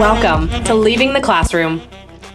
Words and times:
Welcome 0.00 0.48
to 0.64 0.74
Leaving 0.74 1.12
the 1.12 1.20
Classroom. 1.22 1.82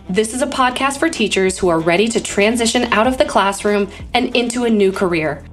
This 0.09 0.33
is 0.33 0.41
a 0.41 0.47
podcast 0.47 0.97
for 0.97 1.09
teachers 1.09 1.57
who 1.57 1.67
are 1.67 1.81
ready 1.81 2.07
to 2.07 2.21
transition 2.21 2.83
out 2.93 3.05
of 3.05 3.17
the 3.17 3.25
classroom 3.25 3.91
and 4.13 4.33
into 4.33 4.63
a 4.63 4.69
new 4.69 4.93
career. 4.93 5.43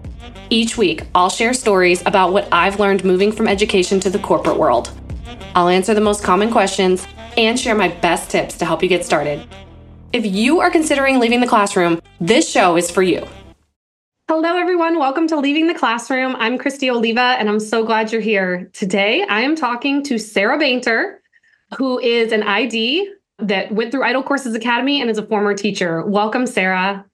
Each 0.50 0.78
week, 0.78 1.03
I'll 1.16 1.30
share 1.30 1.53
stories 1.53 2.00
about 2.06 2.32
what 2.32 2.46
I've 2.53 2.78
learned 2.78 3.04
moving 3.04 3.32
from 3.32 3.48
education 3.48 3.98
to 4.00 4.10
the 4.10 4.21
corporate 4.21 4.56
world. 4.56 4.92
I'll 5.56 5.69
answer 5.69 5.94
the 5.94 6.00
most 6.00 6.22
common 6.22 6.53
questions 6.53 7.08
and 7.37 7.58
share 7.58 7.74
my 7.74 7.88
best 7.88 8.30
tips 8.30 8.56
to 8.58 8.64
help 8.64 8.84
you 8.84 8.88
get 8.88 9.04
started. 9.04 9.48
If 10.12 10.24
you 10.24 10.60
are 10.60 10.71
considering 10.71 11.19
leaving 11.19 11.40
the 11.40 11.48
classroom, 11.48 12.00
this 12.21 12.48
show 12.48 12.76
is 12.76 12.88
for 12.88 13.03
you. 13.03 13.26
Hello, 14.35 14.56
everyone. 14.56 14.99
Welcome 14.99 15.28
to 15.28 15.37
Leaving 15.37 15.67
the 15.67 15.74
Classroom. 15.74 16.34
I'm 16.37 16.56
Christy 16.56 16.88
Oliva, 16.88 17.36
and 17.38 17.50
I'm 17.50 17.60
so 17.60 17.84
glad 17.84 18.10
you're 18.10 18.22
here. 18.22 18.70
Today, 18.72 19.27
I 19.28 19.42
am 19.42 19.55
talking 19.55 20.02
to 20.05 20.16
Sarah 20.16 20.56
Bainter, 20.56 21.20
who 21.77 21.98
is 21.98 22.32
an 22.32 22.42
ID 22.42 23.12
that 23.41 23.70
went 23.72 23.92
through 23.92 24.00
IDOL 24.00 24.24
Courses 24.24 24.55
Academy 24.55 25.02
and 25.02 25.10
is 25.10 25.18
a 25.18 25.27
former 25.27 25.52
teacher. 25.52 26.02
Welcome, 26.06 26.46
Sarah. 26.46 27.05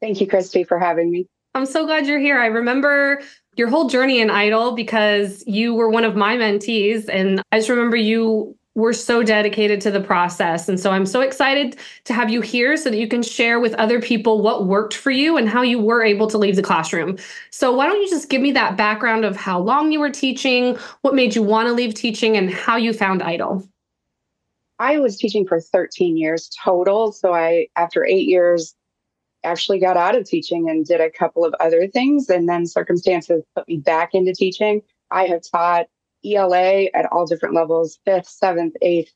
Thank 0.00 0.22
you, 0.22 0.26
Christy, 0.26 0.64
for 0.64 0.78
having 0.78 1.10
me. 1.10 1.26
I'm 1.54 1.66
so 1.66 1.84
glad 1.84 2.06
you're 2.06 2.18
here. 2.18 2.40
I 2.40 2.46
remember 2.46 3.20
your 3.56 3.68
whole 3.68 3.90
journey 3.90 4.22
in 4.22 4.28
IDOL 4.28 4.74
because 4.74 5.44
you 5.46 5.74
were 5.74 5.90
one 5.90 6.04
of 6.04 6.16
my 6.16 6.38
mentees. 6.38 7.10
And 7.10 7.42
I 7.52 7.58
just 7.58 7.68
remember 7.68 7.96
you 7.96 8.56
were 8.74 8.92
so 8.92 9.22
dedicated 9.22 9.80
to 9.82 9.90
the 9.90 10.00
process. 10.00 10.68
And 10.68 10.80
so 10.80 10.90
I'm 10.90 11.04
so 11.04 11.20
excited 11.20 11.76
to 12.04 12.14
have 12.14 12.30
you 12.30 12.40
here 12.40 12.76
so 12.76 12.90
that 12.90 12.96
you 12.96 13.06
can 13.06 13.22
share 13.22 13.60
with 13.60 13.74
other 13.74 14.00
people 14.00 14.40
what 14.40 14.66
worked 14.66 14.94
for 14.94 15.10
you 15.10 15.36
and 15.36 15.48
how 15.48 15.62
you 15.62 15.78
were 15.78 16.02
able 16.02 16.26
to 16.28 16.38
leave 16.38 16.56
the 16.56 16.62
classroom. 16.62 17.18
So, 17.50 17.74
why 17.74 17.86
don't 17.86 18.00
you 18.00 18.08
just 18.08 18.30
give 18.30 18.40
me 18.40 18.52
that 18.52 18.76
background 18.76 19.24
of 19.24 19.36
how 19.36 19.60
long 19.60 19.92
you 19.92 20.00
were 20.00 20.10
teaching, 20.10 20.78
what 21.02 21.14
made 21.14 21.34
you 21.34 21.42
want 21.42 21.68
to 21.68 21.74
leave 21.74 21.94
teaching, 21.94 22.36
and 22.36 22.50
how 22.50 22.76
you 22.76 22.92
found 22.94 23.20
IDOL? 23.20 23.68
I 24.78 24.98
was 24.98 25.18
teaching 25.18 25.46
for 25.46 25.60
13 25.60 26.16
years 26.16 26.50
total. 26.64 27.12
So, 27.12 27.34
I, 27.34 27.68
after 27.76 28.06
eight 28.06 28.26
years, 28.26 28.74
actually 29.44 29.80
got 29.80 29.96
out 29.96 30.16
of 30.16 30.24
teaching 30.24 30.70
and 30.70 30.86
did 30.86 31.00
a 31.00 31.10
couple 31.10 31.44
of 31.44 31.54
other 31.60 31.88
things. 31.88 32.28
And 32.28 32.48
then 32.48 32.66
circumstances 32.66 33.42
put 33.54 33.68
me 33.68 33.76
back 33.76 34.14
into 34.14 34.32
teaching. 34.32 34.82
I 35.10 35.24
have 35.24 35.42
taught 35.42 35.86
ELA 36.24 36.84
at 36.94 37.06
all 37.10 37.26
different 37.26 37.54
levels 37.54 37.98
fifth, 38.04 38.28
seventh, 38.28 38.74
eighth, 38.82 39.12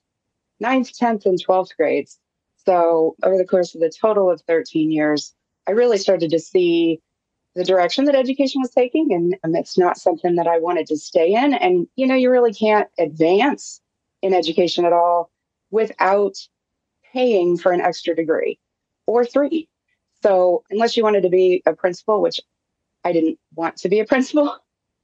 ninth, 0.60 0.92
10th, 0.92 1.26
and 1.26 1.44
12th 1.44 1.76
grades. 1.76 2.18
So, 2.64 3.14
over 3.22 3.38
the 3.38 3.46
course 3.46 3.74
of 3.74 3.80
the 3.80 3.90
total 3.90 4.30
of 4.30 4.40
13 4.42 4.90
years, 4.90 5.34
I 5.68 5.72
really 5.72 5.98
started 5.98 6.30
to 6.30 6.40
see 6.40 7.00
the 7.54 7.64
direction 7.64 8.04
that 8.04 8.14
education 8.14 8.60
was 8.60 8.70
taking. 8.70 9.12
And, 9.12 9.36
and 9.42 9.56
it's 9.56 9.78
not 9.78 9.98
something 9.98 10.34
that 10.36 10.46
I 10.46 10.58
wanted 10.58 10.86
to 10.88 10.96
stay 10.96 11.32
in. 11.32 11.54
And, 11.54 11.86
you 11.96 12.06
know, 12.06 12.14
you 12.14 12.30
really 12.30 12.52
can't 12.52 12.88
advance 12.98 13.80
in 14.22 14.34
education 14.34 14.84
at 14.84 14.92
all 14.92 15.30
without 15.70 16.36
paying 17.12 17.56
for 17.56 17.72
an 17.72 17.80
extra 17.80 18.14
degree 18.14 18.58
or 19.06 19.24
three. 19.24 19.68
So, 20.22 20.64
unless 20.70 20.96
you 20.96 21.04
wanted 21.04 21.22
to 21.22 21.28
be 21.28 21.62
a 21.66 21.72
principal, 21.72 22.20
which 22.20 22.40
I 23.04 23.12
didn't 23.12 23.38
want 23.54 23.76
to 23.78 23.88
be 23.88 24.00
a 24.00 24.04
principal, 24.04 24.56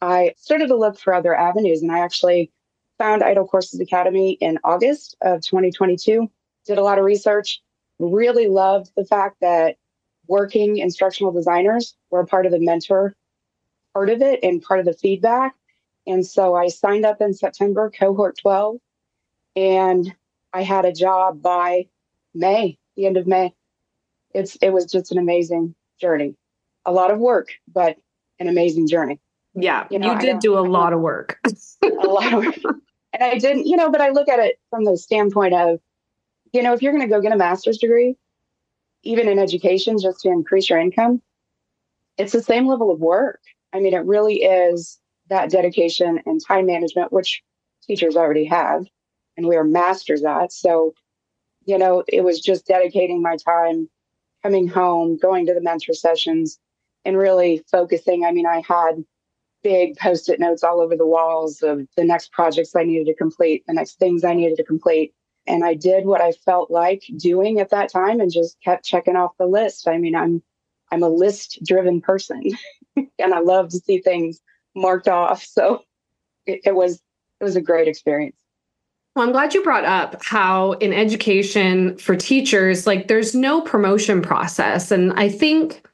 I 0.02 0.34
started 0.36 0.66
to 0.68 0.76
look 0.76 0.98
for 0.98 1.14
other 1.14 1.34
avenues. 1.34 1.80
And 1.80 1.90
I 1.90 2.00
actually 2.00 2.50
found 2.98 3.22
Idol 3.22 3.46
Courses 3.46 3.80
Academy 3.80 4.32
in 4.32 4.58
August 4.64 5.16
of 5.22 5.40
2022, 5.40 6.30
did 6.66 6.78
a 6.78 6.82
lot 6.82 6.98
of 6.98 7.04
research, 7.04 7.62
really 7.98 8.48
loved 8.48 8.90
the 8.96 9.06
fact 9.06 9.38
that 9.40 9.76
working 10.26 10.76
instructional 10.76 11.32
designers 11.32 11.96
were 12.10 12.26
part 12.26 12.44
of 12.44 12.52
the 12.52 12.60
mentor 12.60 13.16
part 13.94 14.10
of 14.10 14.22
it 14.22 14.40
and 14.42 14.62
part 14.62 14.80
of 14.80 14.86
the 14.86 14.92
feedback. 14.92 15.54
And 16.06 16.26
so 16.26 16.54
I 16.54 16.68
signed 16.68 17.06
up 17.06 17.20
in 17.20 17.32
September, 17.32 17.90
cohort 17.90 18.38
12, 18.38 18.76
and 19.56 20.14
I 20.52 20.62
had 20.62 20.84
a 20.84 20.92
job 20.92 21.40
by 21.40 21.86
May, 22.34 22.78
the 22.96 23.06
end 23.06 23.16
of 23.16 23.26
May 23.26 23.54
it's 24.34 24.56
it 24.56 24.70
was 24.70 24.86
just 24.86 25.12
an 25.12 25.18
amazing 25.18 25.74
journey. 26.00 26.34
A 26.84 26.92
lot 26.92 27.10
of 27.10 27.18
work, 27.18 27.48
but 27.72 27.96
an 28.38 28.48
amazing 28.48 28.88
journey. 28.88 29.20
Yeah, 29.54 29.86
you, 29.90 29.98
know, 29.98 30.12
you 30.12 30.18
did 30.18 30.38
do 30.40 30.58
a 30.58 30.60
lot 30.60 30.92
of 30.92 31.00
work. 31.00 31.38
a 31.82 32.08
lot 32.08 32.32
of 32.32 32.44
work. 32.44 32.76
And 33.12 33.22
I 33.22 33.38
didn't, 33.38 33.66
you 33.66 33.76
know, 33.76 33.90
but 33.90 34.00
I 34.00 34.10
look 34.10 34.28
at 34.28 34.38
it 34.38 34.58
from 34.70 34.84
the 34.84 34.96
standpoint 34.96 35.54
of, 35.54 35.80
you 36.52 36.62
know, 36.62 36.72
if 36.72 36.80
you're 36.80 36.92
going 36.92 37.06
to 37.06 37.14
go 37.14 37.20
get 37.20 37.32
a 37.32 37.36
master's 37.36 37.78
degree, 37.78 38.16
even 39.02 39.28
in 39.28 39.38
education, 39.38 39.98
just 40.00 40.20
to 40.20 40.30
increase 40.30 40.70
your 40.70 40.78
income, 40.78 41.20
it's 42.16 42.32
the 42.32 42.42
same 42.42 42.66
level 42.66 42.90
of 42.90 43.00
work. 43.00 43.40
I 43.72 43.80
mean, 43.80 43.94
it 43.94 44.04
really 44.04 44.42
is 44.42 44.98
that 45.28 45.50
dedication 45.50 46.20
and 46.24 46.40
time 46.44 46.66
management, 46.66 47.12
which 47.12 47.42
teachers 47.82 48.16
already 48.16 48.44
have, 48.46 48.86
and 49.36 49.46
we 49.46 49.56
are 49.56 49.64
masters 49.64 50.24
at. 50.24 50.52
So, 50.52 50.94
you 51.64 51.78
know, 51.78 52.04
it 52.08 52.22
was 52.22 52.40
just 52.40 52.66
dedicating 52.66 53.22
my 53.22 53.36
time 53.36 53.88
coming 54.42 54.68
home, 54.68 55.16
going 55.16 55.46
to 55.46 55.54
the 55.54 55.60
mentor 55.60 55.94
sessions, 55.94 56.58
and 57.04 57.16
really 57.16 57.64
focusing. 57.70 58.24
I 58.24 58.32
mean, 58.32 58.46
I 58.46 58.62
had 58.66 59.04
big 59.62 59.96
post 59.96 60.28
it 60.28 60.40
notes 60.40 60.62
all 60.62 60.80
over 60.80 60.96
the 60.96 61.06
walls 61.06 61.62
of 61.62 61.86
the 61.96 62.04
next 62.04 62.32
projects 62.32 62.74
I 62.74 62.84
needed 62.84 63.06
to 63.06 63.14
complete, 63.14 63.64
the 63.66 63.74
next 63.74 63.98
things 63.98 64.24
I 64.24 64.34
needed 64.34 64.56
to 64.56 64.64
complete. 64.64 65.14
And 65.46 65.64
I 65.64 65.74
did 65.74 66.04
what 66.06 66.20
I 66.20 66.32
felt 66.32 66.70
like 66.70 67.02
doing 67.16 67.58
at 67.58 67.70
that 67.70 67.90
time 67.90 68.20
and 68.20 68.32
just 68.32 68.60
kept 68.62 68.84
checking 68.84 69.16
off 69.16 69.36
the 69.38 69.46
list. 69.46 69.88
I 69.88 69.98
mean, 69.98 70.14
I'm 70.14 70.42
I'm 70.90 71.02
a 71.02 71.08
list 71.08 71.58
driven 71.64 72.00
person 72.00 72.42
and 72.96 73.34
I 73.34 73.40
love 73.40 73.70
to 73.70 73.78
see 73.78 73.98
things 73.98 74.40
marked 74.74 75.08
off. 75.08 75.42
So 75.42 75.82
it, 76.46 76.60
it 76.64 76.74
was 76.74 77.02
it 77.40 77.44
was 77.44 77.56
a 77.56 77.60
great 77.60 77.88
experience. 77.88 78.36
Well, 79.14 79.26
I'm 79.26 79.32
glad 79.32 79.52
you 79.52 79.62
brought 79.62 79.84
up 79.84 80.22
how 80.24 80.72
in 80.72 80.92
education 80.92 81.98
for 81.98 82.16
teachers, 82.16 82.86
like 82.86 83.08
there's 83.08 83.34
no 83.34 83.60
promotion 83.60 84.22
process. 84.22 84.90
And 84.90 85.12
I 85.14 85.28
think 85.28 85.86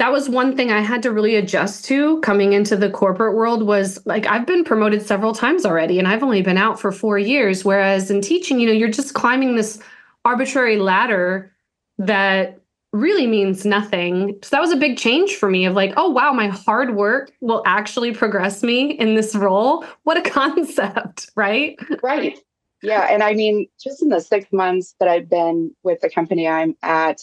that 0.00 0.10
was 0.10 0.30
one 0.30 0.56
thing 0.56 0.72
I 0.72 0.80
had 0.80 1.02
to 1.02 1.12
really 1.12 1.36
adjust 1.36 1.84
to 1.84 2.20
coming 2.20 2.54
into 2.54 2.74
the 2.74 2.88
corporate 2.88 3.36
world 3.36 3.64
was 3.64 4.04
like 4.06 4.26
I've 4.26 4.46
been 4.46 4.64
promoted 4.64 5.06
several 5.06 5.34
times 5.34 5.66
already 5.66 5.98
and 5.98 6.08
I've 6.08 6.22
only 6.22 6.40
been 6.40 6.56
out 6.56 6.80
for 6.80 6.90
4 6.90 7.18
years 7.18 7.66
whereas 7.66 8.10
in 8.10 8.22
teaching, 8.22 8.58
you 8.58 8.66
know, 8.66 8.72
you're 8.72 8.88
just 8.88 9.12
climbing 9.12 9.56
this 9.56 9.78
arbitrary 10.24 10.78
ladder 10.78 11.52
that 11.98 12.58
really 12.94 13.26
means 13.26 13.66
nothing. 13.66 14.38
So 14.42 14.56
that 14.56 14.62
was 14.62 14.72
a 14.72 14.76
big 14.76 14.96
change 14.96 15.36
for 15.36 15.50
me 15.50 15.66
of 15.66 15.74
like, 15.74 15.92
oh 15.98 16.08
wow, 16.08 16.32
my 16.32 16.48
hard 16.48 16.96
work 16.96 17.30
will 17.42 17.62
actually 17.66 18.14
progress 18.14 18.62
me 18.62 18.92
in 18.92 19.16
this 19.16 19.34
role. 19.34 19.84
What 20.04 20.16
a 20.16 20.22
concept, 20.30 21.30
right? 21.36 21.78
Right. 22.02 22.38
Yeah. 22.82 23.06
And 23.10 23.22
I 23.22 23.34
mean, 23.34 23.66
just 23.78 24.02
in 24.02 24.08
the 24.08 24.20
six 24.20 24.50
months 24.50 24.94
that 24.98 25.10
I've 25.10 25.28
been 25.28 25.76
with 25.82 26.00
the 26.00 26.08
company 26.08 26.48
I'm 26.48 26.74
at, 26.82 27.20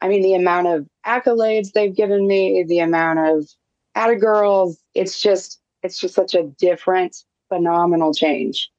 I 0.00 0.08
mean, 0.08 0.22
the 0.22 0.34
amount 0.34 0.66
of 0.66 0.86
accolades 1.06 1.72
they've 1.72 1.94
given 1.94 2.26
me, 2.26 2.64
the 2.66 2.80
amount 2.80 3.18
of 3.18 3.48
Atta 3.94 4.16
girls, 4.16 4.78
it's 4.94 5.20
just, 5.20 5.60
it's 5.82 5.98
just 5.98 6.14
such 6.14 6.34
a 6.34 6.44
different, 6.58 7.16
phenomenal 7.48 8.12
change. 8.12 8.70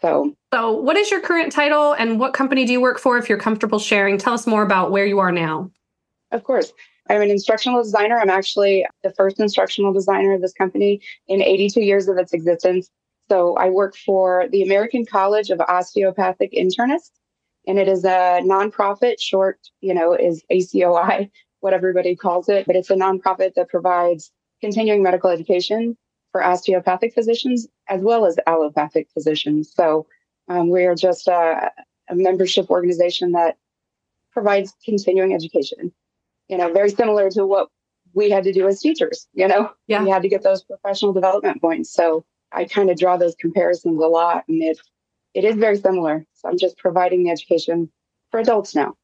So, 0.00 0.34
so 0.52 0.72
what 0.72 0.96
is 0.96 1.10
your 1.10 1.20
current 1.20 1.52
title 1.52 1.92
and 1.92 2.18
what 2.18 2.34
company 2.34 2.64
do 2.64 2.72
you 2.72 2.80
work 2.80 2.98
for? 2.98 3.16
If 3.16 3.28
you're 3.28 3.38
comfortable 3.38 3.78
sharing, 3.78 4.18
tell 4.18 4.34
us 4.34 4.46
more 4.46 4.62
about 4.62 4.90
where 4.90 5.06
you 5.06 5.18
are 5.18 5.32
now. 5.32 5.70
Of 6.30 6.44
course. 6.44 6.72
I'm 7.08 7.22
an 7.22 7.30
instructional 7.30 7.82
designer. 7.82 8.18
I'm 8.18 8.30
actually 8.30 8.86
the 9.02 9.10
first 9.10 9.38
instructional 9.38 9.92
designer 9.92 10.32
of 10.32 10.40
this 10.40 10.52
company 10.52 11.00
in 11.28 11.42
82 11.42 11.80
years 11.80 12.08
of 12.08 12.16
its 12.16 12.32
existence. 12.32 12.90
So 13.28 13.56
I 13.56 13.70
work 13.70 13.96
for 13.96 14.46
the 14.50 14.62
American 14.62 15.06
College 15.06 15.50
of 15.50 15.60
Osteopathic 15.60 16.52
Internists, 16.52 17.10
and 17.66 17.78
it 17.78 17.88
is 17.88 18.04
a 18.04 18.40
nonprofit. 18.42 19.20
Short, 19.20 19.58
you 19.80 19.94
know, 19.94 20.14
is 20.14 20.42
ACOI, 20.50 21.30
what 21.60 21.72
everybody 21.72 22.14
calls 22.14 22.48
it, 22.48 22.66
but 22.66 22.76
it's 22.76 22.90
a 22.90 22.94
nonprofit 22.94 23.54
that 23.54 23.68
provides 23.68 24.30
continuing 24.60 25.02
medical 25.02 25.30
education 25.30 25.96
for 26.32 26.42
osteopathic 26.42 27.14
physicians 27.14 27.68
as 27.88 28.00
well 28.00 28.26
as 28.26 28.36
allopathic 28.46 29.08
physicians. 29.12 29.72
So 29.72 30.06
um, 30.48 30.68
we 30.68 30.84
are 30.84 30.94
just 30.94 31.28
a, 31.28 31.70
a 32.08 32.14
membership 32.14 32.70
organization 32.70 33.32
that 33.32 33.56
provides 34.32 34.74
continuing 34.84 35.32
education. 35.32 35.92
You 36.48 36.58
know, 36.58 36.72
very 36.72 36.90
similar 36.90 37.30
to 37.30 37.46
what 37.46 37.68
we 38.14 38.30
had 38.30 38.44
to 38.44 38.52
do 38.52 38.66
as 38.66 38.80
teachers. 38.80 39.28
You 39.32 39.48
know, 39.48 39.70
yeah. 39.86 40.02
we 40.02 40.10
had 40.10 40.22
to 40.22 40.28
get 40.28 40.42
those 40.42 40.62
professional 40.62 41.12
development 41.12 41.60
points. 41.60 41.92
So 41.92 42.24
I 42.52 42.64
kind 42.64 42.90
of 42.90 42.98
draw 42.98 43.16
those 43.16 43.34
comparisons 43.36 44.00
a 44.00 44.06
lot, 44.06 44.44
and 44.48 44.62
it 44.62 44.78
it 45.34 45.44
is 45.44 45.56
very 45.56 45.76
similar. 45.76 46.24
So 46.34 46.48
I'm 46.48 46.58
just 46.58 46.78
providing 46.78 47.24
the 47.24 47.30
education 47.30 47.90
for 48.30 48.40
adults 48.40 48.74
now. 48.74 48.94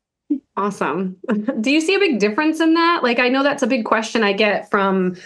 Awesome. 0.57 1.17
Do 1.61 1.71
you 1.71 1.81
see 1.81 1.95
a 1.95 1.99
big 1.99 2.21
difference 2.21 2.61
in 2.61 2.75
that? 2.75 3.03
Like, 3.03 3.19
I 3.19 3.29
know 3.29 3.43
that's 3.43 3.63
a 3.63 3.67
big 3.67 3.85
question 3.85 4.23
I 4.23 4.33
get 4.33 4.71
from 4.71 5.17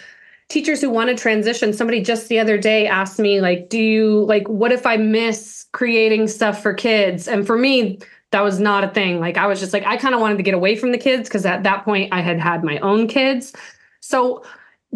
teachers 0.48 0.80
who 0.80 0.90
want 0.90 1.10
to 1.10 1.16
transition. 1.16 1.72
Somebody 1.72 2.02
just 2.02 2.28
the 2.28 2.38
other 2.38 2.58
day 2.58 2.86
asked 2.86 3.18
me, 3.18 3.40
like, 3.40 3.68
do 3.68 3.78
you 3.78 4.24
like 4.24 4.48
what 4.48 4.72
if 4.72 4.86
I 4.86 4.96
miss 4.96 5.66
creating 5.72 6.28
stuff 6.28 6.62
for 6.62 6.72
kids? 6.72 7.28
And 7.28 7.46
for 7.46 7.58
me, 7.58 7.98
that 8.30 8.42
was 8.42 8.60
not 8.60 8.84
a 8.84 8.88
thing. 8.88 9.20
Like, 9.20 9.36
I 9.36 9.46
was 9.46 9.60
just 9.60 9.72
like, 9.72 9.84
I 9.84 9.96
kind 9.96 10.14
of 10.14 10.20
wanted 10.20 10.38
to 10.38 10.42
get 10.42 10.54
away 10.54 10.76
from 10.76 10.92
the 10.92 10.98
kids 10.98 11.28
because 11.28 11.46
at 11.46 11.62
that 11.62 11.84
point 11.84 12.12
I 12.12 12.20
had 12.20 12.38
had 12.40 12.64
my 12.64 12.78
own 12.78 13.08
kids. 13.08 13.52
So 14.00 14.44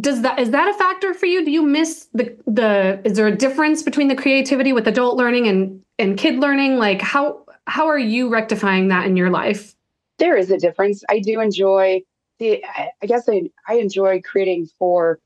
does 0.01 0.23
that 0.23 0.39
is 0.39 0.51
that 0.51 0.69
a 0.69 0.75
factor 0.75 1.15
for 1.15 1.27
you? 1.27 1.45
Do 1.45 1.51
you 1.51 1.63
miss 1.63 2.09
the 2.15 2.37
the 2.47 3.01
is 3.05 3.17
there 3.17 3.27
a 3.27 3.35
difference 3.35 3.83
between 3.83 4.09
the 4.09 4.15
creativity 4.15 4.73
with 4.73 4.87
adult 4.87 5.17
learning 5.17 5.49
and 5.49 5.83
and 5.99 6.17
kid 6.17 6.39
learning? 6.39 6.79
Like 6.79 7.01
how 7.01 7.45
how 7.67 7.87
are 7.87 7.99
you 7.99 8.29
rectifying 8.29 8.89
that 8.89 9.07
in 9.07 9.17
your 9.17 9.31
life? 9.31 9.75
There 10.19 10.37
is 10.37 10.51
a 10.51 10.59
difference. 10.59 11.03
I 11.09 11.21
do 11.21 11.41
enjoy 11.41 12.03
the 12.39 12.65
I 13.03 13.07
guess 13.07 13.29
I, 13.29 13.51
I 13.67 13.75
enjoy 13.75 14.21
creating 14.23 14.69
for 14.79 15.19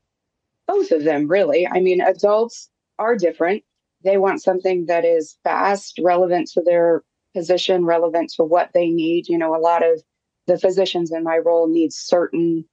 both 0.67 0.91
of 0.91 1.03
them 1.03 1.27
really. 1.27 1.67
I 1.67 1.79
mean 1.79 2.01
adults 2.01 2.69
are 2.97 3.15
different. 3.15 3.63
They 4.03 4.17
want 4.17 4.41
something 4.41 4.87
that 4.87 5.05
is 5.05 5.37
fast, 5.43 5.99
relevant 6.01 6.49
to 6.53 6.61
their 6.61 7.03
position, 7.35 7.85
relevant 7.85 8.31
to 8.35 8.43
what 8.43 8.71
they 8.73 8.89
need. 8.89 9.27
You 9.27 9.37
know, 9.37 9.55
a 9.55 9.57
lot 9.57 9.83
of 9.83 10.01
the 10.47 10.57
physicians 10.57 11.11
in 11.11 11.23
my 11.23 11.37
role 11.37 11.67
need 11.67 11.93
certain 11.93 12.65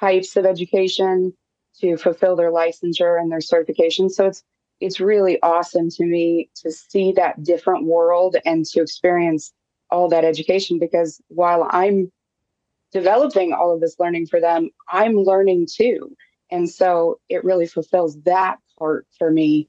types 0.00 0.36
of 0.36 0.46
education 0.46 1.32
to 1.80 1.96
fulfill 1.96 2.36
their 2.36 2.50
licensure 2.50 3.20
and 3.20 3.30
their 3.30 3.40
certification. 3.40 4.08
So 4.08 4.26
it's 4.26 4.42
it's 4.80 4.98
really 4.98 5.40
awesome 5.42 5.90
to 5.90 6.04
me 6.04 6.48
to 6.56 6.72
see 6.72 7.12
that 7.12 7.42
different 7.42 7.84
world 7.84 8.36
and 8.46 8.64
to 8.64 8.80
experience 8.80 9.52
all 9.90 10.08
that 10.08 10.24
education 10.24 10.78
because 10.78 11.20
while 11.28 11.68
I'm 11.70 12.10
developing 12.90 13.52
all 13.52 13.74
of 13.74 13.80
this 13.80 13.96
learning 13.98 14.26
for 14.26 14.40
them, 14.40 14.70
I'm 14.88 15.16
learning 15.16 15.68
too. 15.70 16.16
And 16.50 16.68
so 16.68 17.20
it 17.28 17.44
really 17.44 17.66
fulfills 17.66 18.20
that 18.22 18.58
part 18.78 19.06
for 19.18 19.30
me 19.30 19.68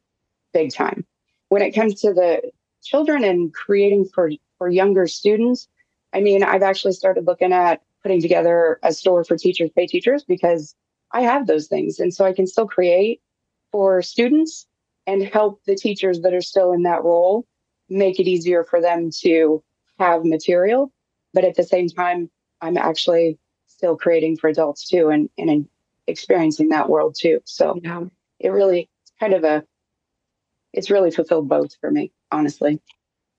big 0.54 0.74
time. 0.74 1.06
When 1.50 1.62
it 1.62 1.72
comes 1.72 2.00
to 2.02 2.14
the 2.14 2.52
children 2.82 3.24
and 3.24 3.54
creating 3.54 4.06
for, 4.06 4.32
for 4.58 4.70
younger 4.70 5.08
students, 5.08 5.68
I 6.14 6.22
mean, 6.22 6.44
I've 6.44 6.64
actually 6.64 6.94
started 6.94 7.28
looking 7.28 7.52
at 7.54 7.82
putting 8.04 8.22
together 8.22 8.80
a 8.84 8.94
store 8.94 9.24
for 9.24 9.38
teachers 9.38 9.70
pay 9.76 9.88
teachers 9.88 10.24
because 10.24 10.76
I 11.12 11.22
have 11.22 11.48
those 11.48 11.68
things. 11.68 12.00
And 12.00 12.14
so 12.14 12.26
I 12.26 12.34
can 12.34 12.48
still 12.48 12.68
create 12.68 13.22
for 13.72 14.02
students 14.02 14.68
and 15.08 15.24
help 15.24 15.64
the 15.66 15.76
teachers 15.76 16.22
that 16.22 16.34
are 16.34 16.42
still 16.42 16.72
in 16.72 16.84
that 16.84 17.04
role 17.04 17.46
make 17.90 18.20
it 18.20 18.28
easier 18.28 18.64
for 18.64 18.82
them 18.82 19.10
to 19.22 19.64
have 20.00 20.26
material. 20.26 20.92
But 21.34 21.44
at 21.44 21.56
the 21.56 21.64
same 21.64 21.90
time, 21.90 22.30
I'm 22.62 22.78
actually 22.78 23.38
still 23.68 23.98
creating 23.98 24.38
for 24.38 24.50
adults 24.50 24.88
too 24.88 25.10
and, 25.10 25.30
and 25.38 25.68
experiencing 26.08 26.70
that 26.70 26.90
world 26.90 27.16
too. 27.20 27.42
So 27.46 27.80
yeah. 27.84 28.04
it 28.40 28.50
really 28.50 28.90
it's 29.04 29.14
kind 29.20 29.34
of 29.34 29.44
a 29.44 29.64
it's 30.74 30.90
really 30.90 31.12
fulfilled 31.12 31.50
both 31.50 31.76
for 31.82 31.92
me, 31.92 32.12
honestly. 32.32 32.80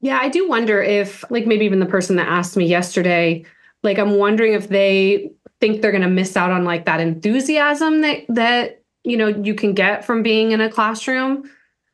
Yeah, 0.00 0.18
I 0.20 0.28
do 0.28 0.48
wonder 0.48 0.82
if 0.82 1.24
like 1.30 1.46
maybe 1.46 1.64
even 1.64 1.78
the 1.78 1.86
person 1.86 2.16
that 2.16 2.28
asked 2.28 2.56
me 2.56 2.66
yesterday 2.66 3.44
like 3.82 3.98
i'm 3.98 4.16
wondering 4.16 4.52
if 4.52 4.68
they 4.68 5.30
think 5.60 5.80
they're 5.80 5.92
going 5.92 6.02
to 6.02 6.08
miss 6.08 6.36
out 6.36 6.50
on 6.50 6.64
like 6.64 6.86
that 6.86 7.00
enthusiasm 7.00 8.00
that 8.00 8.24
that 8.28 8.82
you 9.04 9.16
know 9.16 9.28
you 9.28 9.54
can 9.54 9.74
get 9.74 10.04
from 10.04 10.22
being 10.22 10.52
in 10.52 10.60
a 10.60 10.70
classroom. 10.70 11.48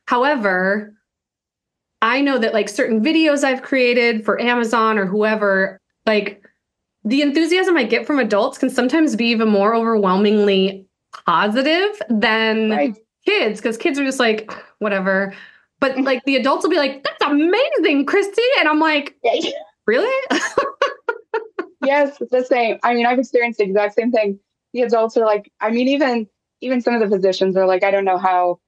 However 0.05 0.93
i 2.01 2.21
know 2.21 2.37
that 2.37 2.53
like 2.53 2.69
certain 2.69 3.03
videos 3.03 3.43
i've 3.43 3.61
created 3.61 4.23
for 4.23 4.41
amazon 4.41 4.97
or 4.97 5.05
whoever 5.05 5.77
like 6.05 6.41
the 7.03 7.21
enthusiasm 7.21 7.75
i 7.75 7.83
get 7.83 8.07
from 8.07 8.19
adults 8.19 8.57
can 8.57 8.69
sometimes 8.69 9.17
be 9.17 9.25
even 9.25 9.49
more 9.49 9.75
overwhelmingly 9.75 10.87
positive 11.25 12.01
than 12.09 12.69
right. 12.69 12.97
kids 13.25 13.59
because 13.59 13.77
kids 13.77 13.99
are 13.99 14.05
just 14.05 14.19
like 14.19 14.51
whatever. 14.79 15.33
But 15.79 15.97
like 16.01 16.23
the 16.25 16.35
adults 16.35 16.63
will 16.63 16.71
be 16.71 16.77
like 16.77 17.03
that's 17.03 17.23
amazing 17.23 18.05
christy 18.05 18.41
and 18.59 18.67
i'm 18.67 18.79
like 18.79 19.15
really 19.85 20.13
yes, 21.85 22.19
it's 22.21 22.31
the 22.31 22.43
same. 22.43 22.77
I 22.83 22.93
mean, 22.93 23.05
I've 23.05 23.19
experienced 23.19 23.59
the 23.59 23.65
exact 23.65 23.95
same 23.95 24.11
thing. 24.11 24.39
The 24.73 24.81
adults 24.81 25.17
are 25.17 25.25
like, 25.25 25.51
I 25.59 25.71
mean, 25.71 25.87
even 25.87 26.27
even 26.61 26.81
some 26.81 26.93
of 26.93 26.99
the 26.99 27.15
physicians 27.15 27.55
are 27.55 27.65
like, 27.65 27.83
I 27.83 27.91
don't 27.91 28.05
know 28.05 28.17
how, 28.17 28.59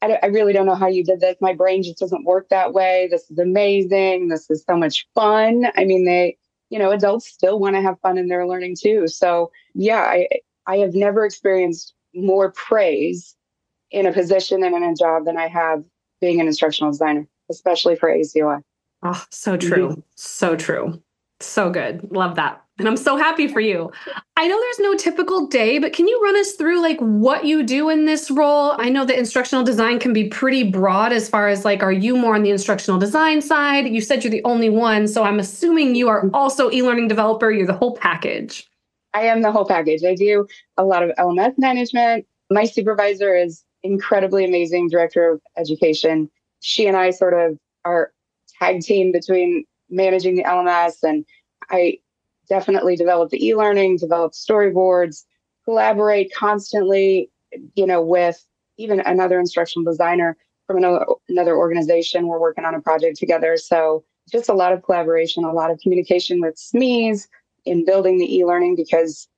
I, 0.00 0.18
I 0.22 0.26
really 0.26 0.52
don't 0.52 0.66
know 0.66 0.76
how 0.76 0.86
you 0.86 1.02
did 1.02 1.20
this. 1.20 1.36
My 1.40 1.54
brain 1.54 1.82
just 1.82 1.98
doesn't 1.98 2.24
work 2.24 2.48
that 2.50 2.72
way. 2.72 3.08
This 3.10 3.28
is 3.30 3.38
amazing. 3.38 4.28
This 4.28 4.48
is 4.48 4.64
so 4.64 4.76
much 4.76 5.08
fun. 5.14 5.66
I 5.76 5.84
mean, 5.84 6.04
they, 6.04 6.36
you 6.70 6.78
know, 6.78 6.90
adults 6.90 7.28
still 7.28 7.58
want 7.58 7.74
to 7.76 7.82
have 7.82 8.00
fun 8.00 8.16
in 8.16 8.28
their 8.28 8.46
learning 8.46 8.76
too. 8.80 9.08
So 9.08 9.50
yeah, 9.74 10.00
I 10.00 10.28
I 10.66 10.76
have 10.78 10.94
never 10.94 11.24
experienced 11.24 11.94
more 12.14 12.52
praise 12.52 13.36
in 13.90 14.06
a 14.06 14.12
position 14.12 14.62
and 14.62 14.74
in 14.74 14.82
a 14.82 14.94
job 14.94 15.24
than 15.24 15.36
I 15.36 15.48
have 15.48 15.84
being 16.20 16.40
an 16.40 16.46
instructional 16.46 16.92
designer, 16.92 17.26
especially 17.50 17.96
for 17.96 18.08
ACOI. 18.08 18.62
Oh, 19.02 19.24
so 19.30 19.56
true. 19.56 19.88
Mm-hmm. 19.88 20.00
So 20.14 20.56
true. 20.56 21.02
So 21.44 21.70
good. 21.70 22.06
Love 22.10 22.36
that. 22.36 22.62
And 22.78 22.88
I'm 22.88 22.96
so 22.96 23.16
happy 23.16 23.48
for 23.48 23.60
you. 23.60 23.92
I 24.36 24.48
know 24.48 24.58
there's 24.58 24.78
no 24.78 24.96
typical 24.96 25.46
day, 25.46 25.78
but 25.78 25.92
can 25.92 26.08
you 26.08 26.20
run 26.24 26.36
us 26.36 26.52
through 26.52 26.80
like 26.80 26.98
what 26.98 27.44
you 27.44 27.62
do 27.62 27.90
in 27.90 28.06
this 28.06 28.30
role? 28.30 28.74
I 28.78 28.88
know 28.88 29.04
that 29.04 29.18
instructional 29.18 29.62
design 29.62 29.98
can 29.98 30.12
be 30.12 30.28
pretty 30.28 30.64
broad 30.64 31.12
as 31.12 31.28
far 31.28 31.48
as 31.48 31.64
like, 31.64 31.82
are 31.82 31.92
you 31.92 32.16
more 32.16 32.34
on 32.34 32.42
the 32.42 32.50
instructional 32.50 32.98
design 32.98 33.42
side? 33.42 33.86
You 33.86 34.00
said 34.00 34.24
you're 34.24 34.30
the 34.30 34.42
only 34.44 34.70
one. 34.70 35.06
So 35.06 35.22
I'm 35.22 35.38
assuming 35.38 35.94
you 35.94 36.08
are 36.08 36.24
mm-hmm. 36.24 36.34
also 36.34 36.70
e 36.70 36.82
learning 36.82 37.08
developer. 37.08 37.50
You're 37.50 37.66
the 37.66 37.74
whole 37.74 37.94
package. 37.96 38.68
I 39.14 39.22
am 39.22 39.42
the 39.42 39.52
whole 39.52 39.66
package. 39.66 40.02
I 40.02 40.14
do 40.14 40.46
a 40.78 40.84
lot 40.84 41.02
of 41.02 41.10
LMS 41.18 41.54
management. 41.58 42.26
My 42.50 42.64
supervisor 42.64 43.36
is 43.36 43.62
incredibly 43.82 44.44
amazing 44.44 44.88
director 44.88 45.30
of 45.30 45.40
education. 45.58 46.30
She 46.60 46.86
and 46.86 46.96
I 46.96 47.10
sort 47.10 47.34
of 47.34 47.58
are 47.84 48.12
tag 48.58 48.80
team 48.80 49.12
between 49.12 49.64
managing 49.92 50.36
the 50.36 50.44
LMS 50.44 51.02
and 51.02 51.24
I 51.70 51.98
definitely 52.48 52.96
develop 52.96 53.30
the 53.30 53.46
e-learning, 53.46 53.98
develop 53.98 54.32
storyboards, 54.32 55.24
collaborate 55.64 56.32
constantly, 56.34 57.30
you 57.74 57.86
know, 57.86 58.02
with 58.02 58.44
even 58.78 59.00
another 59.00 59.38
instructional 59.38 59.90
designer 59.90 60.36
from 60.66 60.78
another, 60.78 61.04
another 61.28 61.56
organization. 61.56 62.26
We're 62.26 62.40
working 62.40 62.64
on 62.64 62.74
a 62.74 62.80
project 62.80 63.18
together. 63.18 63.56
So 63.56 64.04
just 64.30 64.48
a 64.48 64.54
lot 64.54 64.72
of 64.72 64.82
collaboration, 64.82 65.44
a 65.44 65.52
lot 65.52 65.70
of 65.70 65.78
communication 65.80 66.40
with 66.40 66.56
SMEs 66.56 67.28
in 67.64 67.84
building 67.84 68.18
the 68.18 68.36
e-learning 68.36 68.76
because 68.76 69.28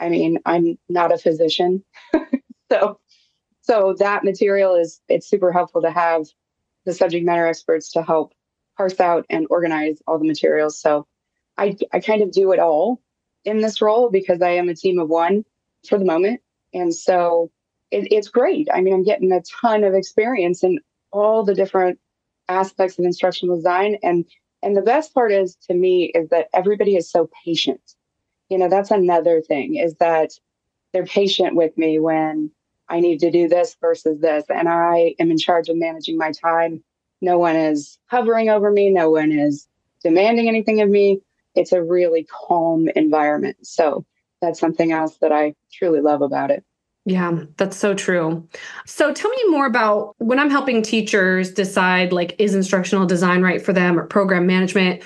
I 0.00 0.08
mean, 0.08 0.38
I'm 0.46 0.78
not 0.88 1.12
a 1.12 1.18
physician. 1.18 1.84
so 2.72 2.98
so 3.60 3.94
that 3.98 4.24
material 4.24 4.74
is 4.74 5.00
it's 5.08 5.28
super 5.28 5.52
helpful 5.52 5.82
to 5.82 5.90
have 5.90 6.26
the 6.84 6.92
subject 6.92 7.24
matter 7.24 7.46
experts 7.46 7.92
to 7.92 8.02
help 8.02 8.34
parse 8.76 9.00
out 9.00 9.26
and 9.30 9.46
organize 9.50 10.00
all 10.06 10.18
the 10.18 10.24
materials. 10.26 10.80
So 10.80 11.06
I, 11.56 11.76
I 11.92 12.00
kind 12.00 12.22
of 12.22 12.32
do 12.32 12.52
it 12.52 12.58
all 12.58 13.00
in 13.44 13.60
this 13.60 13.82
role 13.82 14.10
because 14.10 14.40
I 14.40 14.50
am 14.50 14.68
a 14.68 14.74
team 14.74 14.98
of 14.98 15.08
one 15.08 15.44
for 15.88 15.98
the 15.98 16.04
moment. 16.04 16.40
And 16.72 16.94
so 16.94 17.50
it, 17.90 18.10
it's 18.10 18.28
great. 18.28 18.68
I 18.72 18.80
mean, 18.80 18.94
I'm 18.94 19.04
getting 19.04 19.32
a 19.32 19.42
ton 19.60 19.84
of 19.84 19.94
experience 19.94 20.64
in 20.64 20.80
all 21.12 21.44
the 21.44 21.54
different 21.54 21.98
aspects 22.48 22.98
of 22.98 23.04
instructional 23.04 23.56
design. 23.56 23.98
And 24.02 24.24
and 24.62 24.76
the 24.76 24.82
best 24.82 25.12
part 25.12 25.32
is 25.32 25.56
to 25.66 25.74
me 25.74 26.12
is 26.14 26.28
that 26.28 26.48
everybody 26.54 26.96
is 26.96 27.10
so 27.10 27.28
patient. 27.44 27.80
You 28.48 28.58
know, 28.58 28.68
that's 28.68 28.92
another 28.92 29.40
thing 29.40 29.76
is 29.76 29.96
that 29.96 30.30
they're 30.92 31.04
patient 31.04 31.56
with 31.56 31.76
me 31.76 31.98
when 31.98 32.50
I 32.88 33.00
need 33.00 33.18
to 33.20 33.30
do 33.30 33.48
this 33.48 33.76
versus 33.80 34.20
this. 34.20 34.44
And 34.48 34.68
I 34.68 35.14
am 35.18 35.30
in 35.30 35.38
charge 35.38 35.68
of 35.68 35.76
managing 35.76 36.16
my 36.16 36.30
time 36.30 36.84
no 37.22 37.38
one 37.38 37.56
is 37.56 37.98
hovering 38.06 38.50
over 38.50 38.70
me. 38.70 38.90
No 38.90 39.08
one 39.08 39.32
is 39.32 39.66
demanding 40.02 40.48
anything 40.48 40.82
of 40.82 40.90
me. 40.90 41.22
It's 41.54 41.72
a 41.72 41.82
really 41.82 42.26
calm 42.30 42.88
environment. 42.96 43.56
So 43.62 44.04
that's 44.42 44.58
something 44.58 44.92
else 44.92 45.16
that 45.18 45.32
I 45.32 45.54
truly 45.72 46.00
love 46.00 46.20
about 46.20 46.50
it. 46.50 46.64
Yeah, 47.04 47.44
that's 47.56 47.76
so 47.76 47.94
true. 47.94 48.46
So 48.86 49.12
tell 49.12 49.30
me 49.30 49.44
more 49.48 49.66
about 49.66 50.14
when 50.18 50.38
I'm 50.38 50.50
helping 50.50 50.82
teachers 50.82 51.52
decide 51.52 52.12
like 52.12 52.36
is 52.38 52.54
instructional 52.54 53.06
design 53.06 53.42
right 53.42 53.62
for 53.62 53.72
them 53.72 53.98
or 53.98 54.06
program 54.06 54.46
management. 54.46 55.02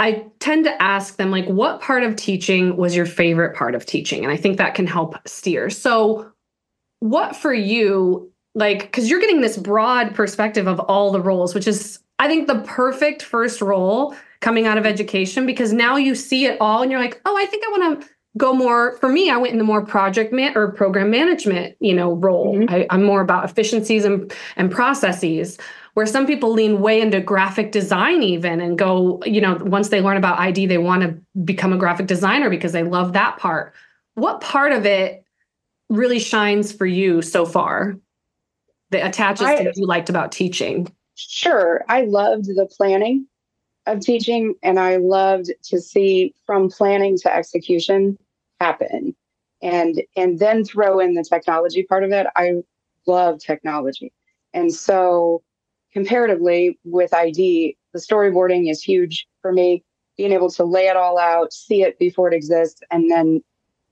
I 0.00 0.26
tend 0.38 0.64
to 0.64 0.82
ask 0.82 1.16
them 1.16 1.32
like 1.32 1.46
what 1.46 1.80
part 1.80 2.04
of 2.04 2.14
teaching 2.14 2.76
was 2.76 2.94
your 2.94 3.06
favorite 3.06 3.56
part 3.56 3.74
of 3.74 3.84
teaching 3.84 4.24
and 4.24 4.32
I 4.32 4.36
think 4.36 4.58
that 4.58 4.74
can 4.74 4.86
help 4.86 5.16
steer. 5.28 5.70
So 5.70 6.32
what 7.00 7.36
for 7.36 7.52
you 7.52 8.32
like 8.58 8.82
because 8.82 9.08
you're 9.08 9.20
getting 9.20 9.40
this 9.40 9.56
broad 9.56 10.14
perspective 10.14 10.66
of 10.66 10.80
all 10.80 11.10
the 11.10 11.20
roles 11.20 11.54
which 11.54 11.66
is 11.66 12.00
i 12.18 12.26
think 12.28 12.46
the 12.46 12.60
perfect 12.60 13.22
first 13.22 13.62
role 13.62 14.14
coming 14.40 14.66
out 14.66 14.76
of 14.76 14.84
education 14.84 15.46
because 15.46 15.72
now 15.72 15.96
you 15.96 16.14
see 16.14 16.44
it 16.44 16.58
all 16.60 16.82
and 16.82 16.90
you're 16.90 17.00
like 17.00 17.20
oh 17.24 17.36
i 17.38 17.46
think 17.46 17.64
i 17.64 17.70
want 17.70 18.00
to 18.00 18.08
go 18.36 18.52
more 18.52 18.96
for 18.98 19.08
me 19.08 19.30
i 19.30 19.36
went 19.36 19.52
in 19.52 19.58
the 19.58 19.64
more 19.64 19.84
project 19.84 20.32
man 20.32 20.56
or 20.56 20.72
program 20.72 21.10
management 21.10 21.76
you 21.80 21.94
know 21.94 22.12
role. 22.12 22.56
Mm-hmm. 22.56 22.74
I, 22.74 22.86
i'm 22.90 23.04
more 23.04 23.20
about 23.20 23.44
efficiencies 23.44 24.04
and, 24.04 24.32
and 24.56 24.70
processes 24.70 25.58
where 25.94 26.06
some 26.06 26.26
people 26.26 26.52
lean 26.52 26.80
way 26.80 27.00
into 27.00 27.20
graphic 27.20 27.72
design 27.72 28.22
even 28.22 28.60
and 28.60 28.78
go 28.78 29.20
you 29.24 29.40
know 29.40 29.56
once 29.62 29.88
they 29.88 30.00
learn 30.00 30.16
about 30.16 30.38
id 30.40 30.66
they 30.66 30.78
want 30.78 31.02
to 31.02 31.40
become 31.44 31.72
a 31.72 31.76
graphic 31.76 32.06
designer 32.06 32.50
because 32.50 32.72
they 32.72 32.82
love 32.82 33.12
that 33.14 33.38
part. 33.38 33.74
What 34.14 34.40
part 34.40 34.72
of 34.72 34.84
it 34.84 35.24
really 35.88 36.18
shines 36.18 36.72
for 36.72 36.86
you 36.86 37.22
so 37.22 37.46
far 37.46 37.96
that 38.90 39.06
attaches 39.06 39.46
I, 39.46 39.56
to 39.56 39.64
what 39.64 39.76
you 39.76 39.86
liked 39.86 40.08
about 40.08 40.32
teaching? 40.32 40.92
Sure. 41.14 41.84
I 41.88 42.02
loved 42.02 42.46
the 42.46 42.68
planning 42.76 43.26
of 43.86 44.00
teaching, 44.00 44.54
and 44.62 44.78
I 44.78 44.96
loved 44.96 45.50
to 45.64 45.80
see 45.80 46.34
from 46.46 46.68
planning 46.68 47.16
to 47.18 47.34
execution 47.34 48.18
happen. 48.60 49.14
and 49.62 50.02
and 50.16 50.38
then 50.38 50.64
throw 50.64 51.00
in 51.00 51.14
the 51.14 51.24
technology 51.24 51.82
part 51.82 52.04
of 52.04 52.12
it. 52.12 52.26
I 52.36 52.62
love 53.06 53.40
technology. 53.40 54.12
And 54.54 54.72
so 54.72 55.42
comparatively 55.92 56.78
with 56.84 57.14
ID, 57.14 57.76
the 57.92 57.98
storyboarding 57.98 58.70
is 58.70 58.82
huge 58.82 59.26
for 59.42 59.52
me. 59.52 59.84
Being 60.16 60.32
able 60.32 60.50
to 60.50 60.64
lay 60.64 60.88
it 60.88 60.96
all 60.96 61.18
out, 61.18 61.52
see 61.52 61.82
it 61.82 61.98
before 61.98 62.28
it 62.28 62.34
exists, 62.34 62.80
and 62.90 63.10
then, 63.10 63.42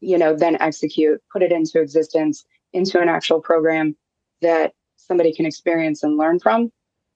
you 0.00 0.18
know, 0.18 0.34
then 0.34 0.56
execute, 0.60 1.22
put 1.32 1.42
it 1.42 1.52
into 1.52 1.80
existence, 1.80 2.44
into 2.72 3.00
an 3.00 3.08
actual 3.08 3.40
program 3.40 3.96
that 4.42 4.74
somebody 5.06 5.32
can 5.32 5.46
experience 5.46 6.02
and 6.02 6.16
learn 6.16 6.38
from, 6.40 6.70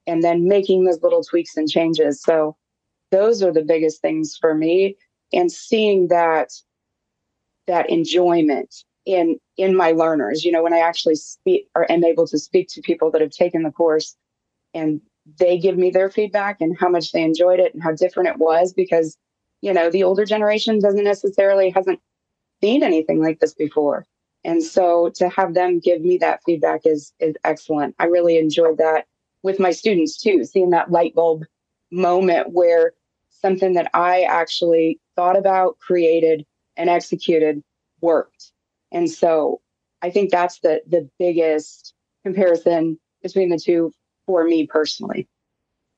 and 0.06 0.22
then 0.22 0.48
making 0.48 0.84
those 0.84 1.02
little 1.02 1.22
tweaks 1.22 1.56
and 1.56 1.68
changes. 1.68 2.22
So 2.22 2.56
those 3.10 3.42
are 3.42 3.52
the 3.52 3.64
biggest 3.64 4.00
things 4.00 4.36
for 4.40 4.54
me. 4.54 4.96
And 5.32 5.50
seeing 5.50 6.08
that 6.08 6.52
that 7.66 7.88
enjoyment 7.88 8.84
in 9.06 9.38
in 9.56 9.74
my 9.74 9.92
learners 9.92 10.44
you 10.44 10.52
know 10.52 10.62
when 10.62 10.74
i 10.74 10.78
actually 10.78 11.14
speak 11.14 11.68
or 11.74 11.90
am 11.90 12.04
able 12.04 12.26
to 12.26 12.38
speak 12.38 12.68
to 12.68 12.82
people 12.82 13.10
that 13.10 13.20
have 13.20 13.30
taken 13.30 13.62
the 13.62 13.70
course 13.70 14.16
and 14.74 15.00
they 15.38 15.58
give 15.58 15.78
me 15.78 15.90
their 15.90 16.10
feedback 16.10 16.60
and 16.60 16.76
how 16.78 16.88
much 16.88 17.12
they 17.12 17.22
enjoyed 17.22 17.60
it 17.60 17.72
and 17.72 17.82
how 17.82 17.92
different 17.92 18.28
it 18.28 18.38
was 18.38 18.72
because 18.72 19.16
you 19.62 19.72
know 19.72 19.90
the 19.90 20.02
older 20.02 20.24
generation 20.24 20.80
doesn't 20.80 21.04
necessarily 21.04 21.70
hasn't 21.70 22.00
seen 22.60 22.82
anything 22.82 23.22
like 23.22 23.40
this 23.40 23.54
before 23.54 24.04
and 24.44 24.62
so 24.62 25.10
to 25.14 25.28
have 25.28 25.54
them 25.54 25.78
give 25.78 26.00
me 26.02 26.18
that 26.18 26.40
feedback 26.44 26.82
is 26.84 27.12
is 27.20 27.34
excellent 27.44 27.94
i 27.98 28.04
really 28.04 28.38
enjoyed 28.38 28.78
that 28.78 29.06
with 29.42 29.58
my 29.58 29.70
students 29.70 30.16
too 30.16 30.44
seeing 30.44 30.70
that 30.70 30.90
light 30.90 31.14
bulb 31.14 31.44
moment 31.90 32.52
where 32.52 32.92
something 33.30 33.74
that 33.74 33.90
i 33.94 34.22
actually 34.22 35.00
thought 35.16 35.36
about 35.36 35.78
created 35.78 36.44
and 36.76 36.88
executed 36.88 37.62
worked 38.00 38.52
and 38.92 39.10
so 39.10 39.60
I 40.02 40.10
think 40.10 40.30
that's 40.30 40.60
the 40.60 40.80
the 40.86 41.08
biggest 41.18 41.94
comparison 42.24 42.98
between 43.22 43.50
the 43.50 43.58
two 43.58 43.92
for 44.26 44.44
me 44.44 44.66
personally. 44.66 45.28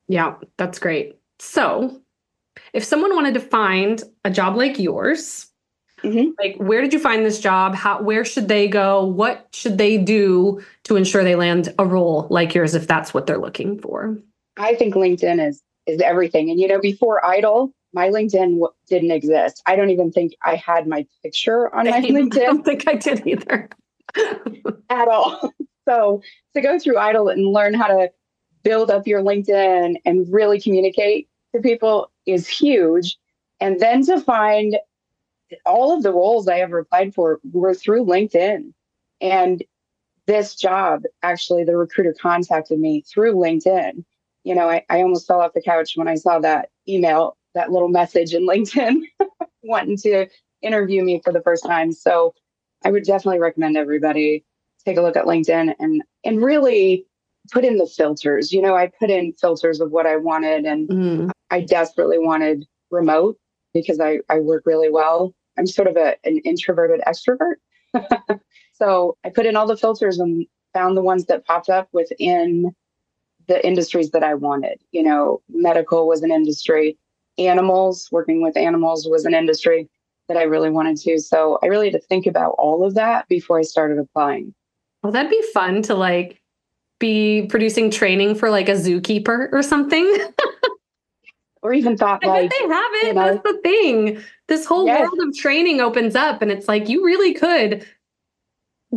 Yeah, 0.08 0.34
that's 0.56 0.78
great. 0.78 1.18
So, 1.38 2.00
if 2.72 2.84
someone 2.84 3.14
wanted 3.14 3.34
to 3.34 3.40
find 3.40 4.02
a 4.24 4.30
job 4.30 4.56
like 4.56 4.78
yours, 4.78 5.46
mm-hmm. 6.02 6.30
like 6.38 6.56
where 6.56 6.80
did 6.80 6.92
you 6.92 6.98
find 6.98 7.24
this 7.24 7.40
job? 7.40 7.74
How 7.74 8.02
where 8.02 8.24
should 8.24 8.48
they 8.48 8.68
go? 8.68 9.04
What 9.04 9.48
should 9.52 9.78
they 9.78 9.98
do 9.98 10.62
to 10.84 10.96
ensure 10.96 11.24
they 11.24 11.36
land 11.36 11.72
a 11.78 11.86
role 11.86 12.26
like 12.30 12.54
yours 12.54 12.74
if 12.74 12.86
that's 12.86 13.12
what 13.12 13.26
they're 13.26 13.38
looking 13.38 13.78
for? 13.78 14.16
I 14.56 14.74
think 14.74 14.94
LinkedIn 14.94 15.46
is 15.46 15.62
is 15.86 16.00
everything. 16.00 16.50
And 16.50 16.60
you 16.60 16.68
know, 16.68 16.80
before 16.80 17.24
Idol, 17.24 17.72
my 17.92 18.08
LinkedIn 18.08 18.54
w- 18.54 18.72
didn't 18.88 19.10
exist. 19.10 19.62
I 19.66 19.76
don't 19.76 19.90
even 19.90 20.12
think 20.12 20.34
I 20.42 20.56
had 20.56 20.86
my 20.86 21.06
picture 21.22 21.74
on 21.74 21.88
my 21.88 22.00
LinkedIn. 22.02 22.42
I 22.42 22.44
don't 22.44 22.64
think 22.64 22.88
I 22.88 22.94
did 22.94 23.26
either 23.26 23.68
at 24.90 25.08
all. 25.08 25.52
So 25.88 26.22
to 26.54 26.60
go 26.60 26.78
through 26.78 26.98
Idol 26.98 27.28
and 27.28 27.46
learn 27.46 27.74
how 27.74 27.88
to 27.88 28.10
build 28.62 28.90
up 28.90 29.06
your 29.06 29.22
LinkedIn 29.22 29.96
and 30.04 30.32
really 30.32 30.60
communicate 30.60 31.28
to 31.54 31.60
people 31.60 32.10
is 32.26 32.48
huge. 32.48 33.18
And 33.60 33.80
then 33.80 34.04
to 34.06 34.20
find 34.20 34.76
all 35.66 35.96
of 35.96 36.02
the 36.02 36.12
roles 36.12 36.48
I 36.48 36.58
ever 36.58 36.78
applied 36.78 37.14
for 37.14 37.40
were 37.52 37.74
through 37.74 38.04
LinkedIn. 38.04 38.72
And 39.20 39.62
this 40.26 40.54
job, 40.54 41.02
actually, 41.22 41.64
the 41.64 41.76
recruiter 41.76 42.14
contacted 42.20 42.78
me 42.78 43.02
through 43.02 43.34
LinkedIn. 43.34 44.04
You 44.44 44.54
know, 44.54 44.68
I, 44.68 44.84
I 44.88 45.02
almost 45.02 45.26
fell 45.26 45.40
off 45.40 45.52
the 45.54 45.62
couch 45.62 45.92
when 45.94 46.08
I 46.08 46.14
saw 46.16 46.38
that 46.40 46.68
email 46.88 47.36
that 47.54 47.70
little 47.70 47.88
message 47.88 48.34
in 48.34 48.46
LinkedIn 48.48 49.02
wanting 49.62 49.96
to 49.98 50.26
interview 50.62 51.04
me 51.04 51.20
for 51.24 51.32
the 51.32 51.42
first 51.42 51.64
time. 51.64 51.92
So 51.92 52.34
I 52.84 52.90
would 52.90 53.04
definitely 53.04 53.40
recommend 53.40 53.76
everybody 53.76 54.44
take 54.84 54.96
a 54.96 55.02
look 55.02 55.16
at 55.16 55.26
LinkedIn 55.26 55.74
and 55.78 56.02
and 56.24 56.42
really 56.42 57.06
put 57.50 57.64
in 57.64 57.76
the 57.76 57.86
filters. 57.86 58.52
You 58.52 58.62
know, 58.62 58.74
I 58.74 58.90
put 58.98 59.10
in 59.10 59.32
filters 59.34 59.80
of 59.80 59.90
what 59.90 60.06
I 60.06 60.16
wanted 60.16 60.64
and 60.64 60.88
mm. 60.88 61.30
I 61.50 61.60
desperately 61.60 62.18
wanted 62.18 62.66
remote 62.90 63.36
because 63.74 64.00
I, 64.00 64.20
I 64.28 64.40
work 64.40 64.64
really 64.66 64.90
well. 64.90 65.34
I'm 65.58 65.66
sort 65.66 65.88
of 65.88 65.96
a, 65.96 66.16
an 66.24 66.38
introverted 66.44 67.00
extrovert. 67.06 67.56
so 68.72 69.16
I 69.24 69.30
put 69.30 69.46
in 69.46 69.56
all 69.56 69.66
the 69.66 69.76
filters 69.76 70.18
and 70.18 70.46
found 70.72 70.96
the 70.96 71.02
ones 71.02 71.26
that 71.26 71.46
popped 71.46 71.68
up 71.68 71.88
within 71.92 72.74
the 73.48 73.64
industries 73.66 74.10
that 74.10 74.22
I 74.22 74.34
wanted. 74.34 74.80
You 74.92 75.02
know, 75.02 75.42
medical 75.48 76.06
was 76.06 76.22
an 76.22 76.30
industry, 76.30 76.96
animals, 77.38 78.08
working 78.10 78.42
with 78.42 78.56
animals 78.56 79.06
was 79.08 79.24
an 79.24 79.34
industry 79.34 79.88
that 80.28 80.36
I 80.36 80.44
really 80.44 80.70
wanted 80.70 80.96
to. 80.98 81.18
So 81.18 81.58
I 81.62 81.66
really 81.66 81.90
had 81.90 82.00
to 82.00 82.06
think 82.06 82.26
about 82.26 82.54
all 82.58 82.84
of 82.84 82.94
that 82.94 83.28
before 83.28 83.58
I 83.58 83.62
started 83.62 83.98
applying. 83.98 84.54
Well, 85.02 85.12
that'd 85.12 85.30
be 85.30 85.42
fun 85.52 85.82
to 85.82 85.94
like 85.94 86.40
be 86.98 87.46
producing 87.48 87.90
training 87.90 88.36
for 88.36 88.50
like 88.50 88.68
a 88.68 88.74
zookeeper 88.74 89.48
or 89.52 89.62
something. 89.62 90.06
or 91.62 91.72
even 91.72 91.96
thought 91.96 92.24
I 92.24 92.28
like 92.28 92.50
they 92.50 92.68
have 92.68 92.92
it. 92.94 93.06
You 93.08 93.12
know, 93.14 93.32
That's 93.32 93.42
the 93.42 93.60
thing. 93.62 94.22
This 94.48 94.66
whole 94.66 94.86
yes. 94.86 95.00
world 95.00 95.28
of 95.28 95.36
training 95.36 95.80
opens 95.80 96.14
up, 96.14 96.42
and 96.42 96.50
it's 96.50 96.68
like 96.68 96.88
you 96.88 97.04
really 97.04 97.34
could 97.34 97.86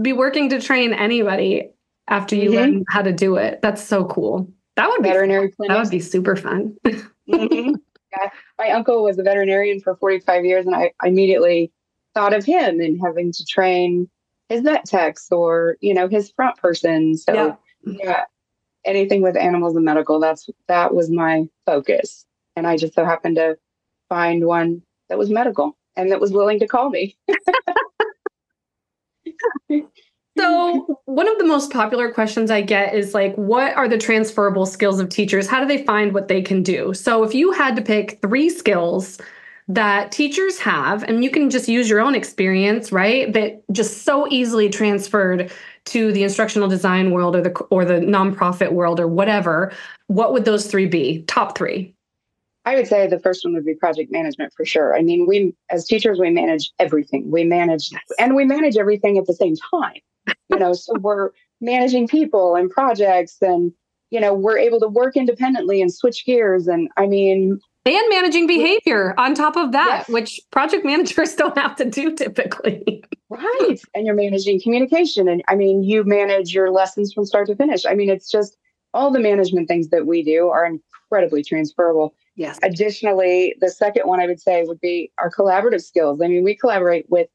be 0.01 0.13
working 0.13 0.49
to 0.49 0.59
train 0.59 0.93
anybody 0.93 1.69
after 2.07 2.35
you 2.35 2.49
mm-hmm. 2.49 2.57
learn 2.57 2.85
how 2.89 3.01
to 3.01 3.13
do 3.13 3.35
it. 3.35 3.61
That's 3.61 3.83
so 3.83 4.05
cool. 4.05 4.51
That 4.75 4.89
would 4.89 5.01
be 5.01 5.09
veterinary. 5.09 5.53
That 5.59 5.79
would 5.79 5.89
be 5.89 6.01
super 6.01 6.35
fun. 6.35 6.75
mm-hmm 6.85 7.75
my 8.57 8.71
uncle 8.71 9.03
was 9.03 9.17
a 9.17 9.23
veterinarian 9.23 9.79
for 9.79 9.95
45 9.95 10.45
years, 10.45 10.65
and 10.65 10.75
I, 10.75 10.91
I 11.01 11.07
immediately 11.07 11.71
thought 12.13 12.33
of 12.33 12.45
him 12.45 12.79
and 12.79 12.99
having 13.03 13.31
to 13.31 13.45
train 13.45 14.09
his 14.49 14.61
vet 14.61 14.85
techs 14.85 15.31
or 15.31 15.77
you 15.81 15.93
know 15.93 16.07
his 16.07 16.31
front 16.31 16.57
person. 16.57 17.17
So 17.17 17.33
yeah. 17.33 17.55
yeah, 17.83 18.23
anything 18.85 19.21
with 19.21 19.35
animals 19.35 19.75
and 19.75 19.85
medical. 19.85 20.19
That's 20.19 20.49
that 20.67 20.93
was 20.93 21.09
my 21.09 21.45
focus, 21.65 22.25
and 22.55 22.67
I 22.67 22.77
just 22.77 22.93
so 22.93 23.05
happened 23.05 23.35
to 23.37 23.57
find 24.09 24.45
one 24.45 24.81
that 25.09 25.17
was 25.17 25.29
medical 25.29 25.77
and 25.95 26.11
that 26.11 26.19
was 26.19 26.31
willing 26.31 26.59
to 26.59 26.67
call 26.67 26.89
me. 26.89 27.17
So, 30.37 30.99
one 31.05 31.29
of 31.29 31.37
the 31.37 31.45
most 31.45 31.71
popular 31.71 32.11
questions 32.11 32.51
I 32.51 32.61
get 32.61 32.93
is 32.93 33.13
like, 33.13 33.33
what 33.35 33.73
are 33.77 33.87
the 33.87 33.97
transferable 33.97 34.65
skills 34.65 34.99
of 34.99 35.07
teachers? 35.07 35.47
How 35.47 35.61
do 35.61 35.65
they 35.65 35.85
find 35.85 36.13
what 36.13 36.27
they 36.27 36.41
can 36.41 36.61
do? 36.61 36.93
So, 36.93 37.23
if 37.23 37.33
you 37.33 37.51
had 37.51 37.75
to 37.77 37.81
pick 37.81 38.19
three 38.21 38.49
skills 38.49 39.17
that 39.69 40.11
teachers 40.11 40.59
have, 40.59 41.03
and 41.03 41.23
you 41.23 41.31
can 41.31 41.49
just 41.49 41.69
use 41.69 41.89
your 41.89 42.01
own 42.01 42.15
experience, 42.15 42.91
right? 42.91 43.31
That 43.31 43.63
just 43.71 44.03
so 44.03 44.27
easily 44.29 44.69
transferred 44.69 45.51
to 45.85 46.11
the 46.11 46.23
instructional 46.23 46.67
design 46.67 47.11
world 47.11 47.37
or 47.37 47.41
the 47.41 47.51
or 47.69 47.85
the 47.85 48.01
nonprofit 48.01 48.73
world 48.73 48.99
or 48.99 49.07
whatever, 49.07 49.71
what 50.07 50.33
would 50.33 50.43
those 50.43 50.67
three 50.67 50.85
be? 50.85 51.23
Top 51.23 51.57
three. 51.57 51.94
I 52.65 52.75
would 52.75 52.87
say 52.87 53.07
the 53.07 53.19
first 53.19 53.45
one 53.45 53.53
would 53.53 53.65
be 53.65 53.75
project 53.75 54.11
management 54.11 54.53
for 54.57 54.65
sure. 54.65 54.95
I 54.95 55.01
mean, 55.01 55.27
we 55.27 55.53
as 55.69 55.85
teachers 55.85 56.19
we 56.19 56.31
manage 56.31 56.71
everything. 56.79 57.29
We 57.31 57.43
manage 57.43 57.91
and 58.19 58.35
we 58.35 58.45
manage 58.45 58.77
everything 58.77 59.17
at 59.17 59.27
the 59.27 59.33
same 59.33 59.55
time 59.71 60.01
you 60.49 60.59
know, 60.59 60.73
so 60.73 60.93
we're 60.99 61.31
managing 61.61 62.07
people 62.07 62.55
and 62.55 62.69
projects 62.69 63.37
and, 63.41 63.71
you 64.09 64.19
know, 64.19 64.33
we're 64.33 64.57
able 64.57 64.79
to 64.79 64.87
work 64.87 65.15
independently 65.15 65.81
and 65.81 65.93
switch 65.93 66.25
gears. 66.25 66.67
And 66.67 66.89
I 66.97 67.07
mean, 67.07 67.59
and 67.85 68.09
managing 68.09 68.47
behavior 68.47 69.13
on 69.17 69.35
top 69.35 69.55
of 69.55 69.71
that, 69.73 70.05
yes. 70.07 70.09
which 70.09 70.39
project 70.51 70.85
managers 70.85 71.35
don't 71.35 71.57
have 71.57 71.75
to 71.77 71.85
do 71.85 72.15
typically. 72.15 73.03
right. 73.29 73.79
And 73.93 74.05
you're 74.05 74.15
managing 74.15 74.61
communication. 74.61 75.27
And 75.27 75.43
I 75.47 75.55
mean, 75.55 75.83
you 75.83 76.03
manage 76.03 76.53
your 76.53 76.71
lessons 76.71 77.13
from 77.13 77.25
start 77.25 77.47
to 77.47 77.55
finish. 77.55 77.85
I 77.85 77.93
mean, 77.93 78.09
it's 78.09 78.29
just 78.29 78.57
all 78.93 79.11
the 79.11 79.19
management 79.19 79.67
things 79.67 79.89
that 79.89 80.07
we 80.07 80.23
do 80.23 80.49
are 80.49 80.65
incredibly 80.65 81.43
transferable. 81.43 82.15
Yes. 82.35 82.59
Additionally, 82.63 83.55
the 83.61 83.69
second 83.69 84.07
one 84.07 84.19
I 84.19 84.27
would 84.27 84.41
say 84.41 84.63
would 84.63 84.81
be 84.81 85.11
our 85.17 85.31
collaborative 85.31 85.81
skills. 85.81 86.21
I 86.21 86.27
mean, 86.27 86.43
we 86.43 86.55
collaborate 86.55 87.09
with 87.09 87.29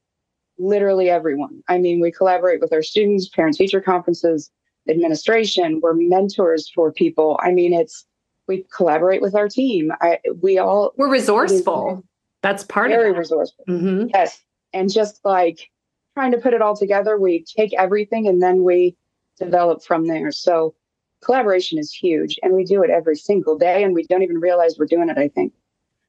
literally 0.59 1.09
everyone. 1.09 1.63
I 1.69 1.79
mean, 1.79 2.01
we 2.01 2.13
collaborate 2.13 2.61
with 2.61 2.73
our 2.73 2.83
students, 2.83 3.29
parent 3.29 3.57
teacher 3.57 3.81
conferences, 3.81 4.51
administration. 4.89 5.81
We're 5.83 5.95
mentors 5.95 6.71
for 6.75 6.93
people. 6.93 7.39
I 7.43 7.53
mean, 7.53 7.73
it's 7.73 8.05
we 8.47 8.67
collaborate 8.75 9.23
with 9.23 9.35
our 9.35 9.49
team. 9.49 9.93
I 10.01 10.19
we 10.43 10.59
all 10.59 10.93
we're 10.97 11.11
resourceful. 11.11 12.05
That's 12.43 12.65
part 12.65 12.91
very 12.91 13.11
of 13.11 13.15
very 13.15 13.19
resourceful. 13.19 13.65
Mm-hmm. 13.69 14.09
Yes, 14.15 14.41
and 14.73 14.93
just 14.93 15.21
like 15.25 15.71
trying 16.15 16.33
to 16.33 16.39
put 16.39 16.55
it 16.55 16.61
all 16.61 16.77
together, 16.77 17.19
we 17.19 17.45
take 17.45 17.73
everything 17.75 18.27
and 18.27 18.43
then 18.43 18.65
we 18.65 18.97
develop 19.39 19.83
from 19.83 20.07
there. 20.07 20.33
So 20.33 20.75
collaboration 21.23 21.79
is 21.79 21.93
huge, 21.93 22.39
and 22.43 22.55
we 22.55 22.65
do 22.65 22.83
it 22.83 22.91
every 22.91 23.17
single 23.17 23.59
day, 23.59 23.83
and 23.83 23.95
we 23.95 24.05
don't 24.05 24.23
even 24.23 24.39
realize 24.39 24.77
we're 24.79 24.87
doing 24.87 25.09
it. 25.09 25.19
I 25.19 25.29
think. 25.29 25.53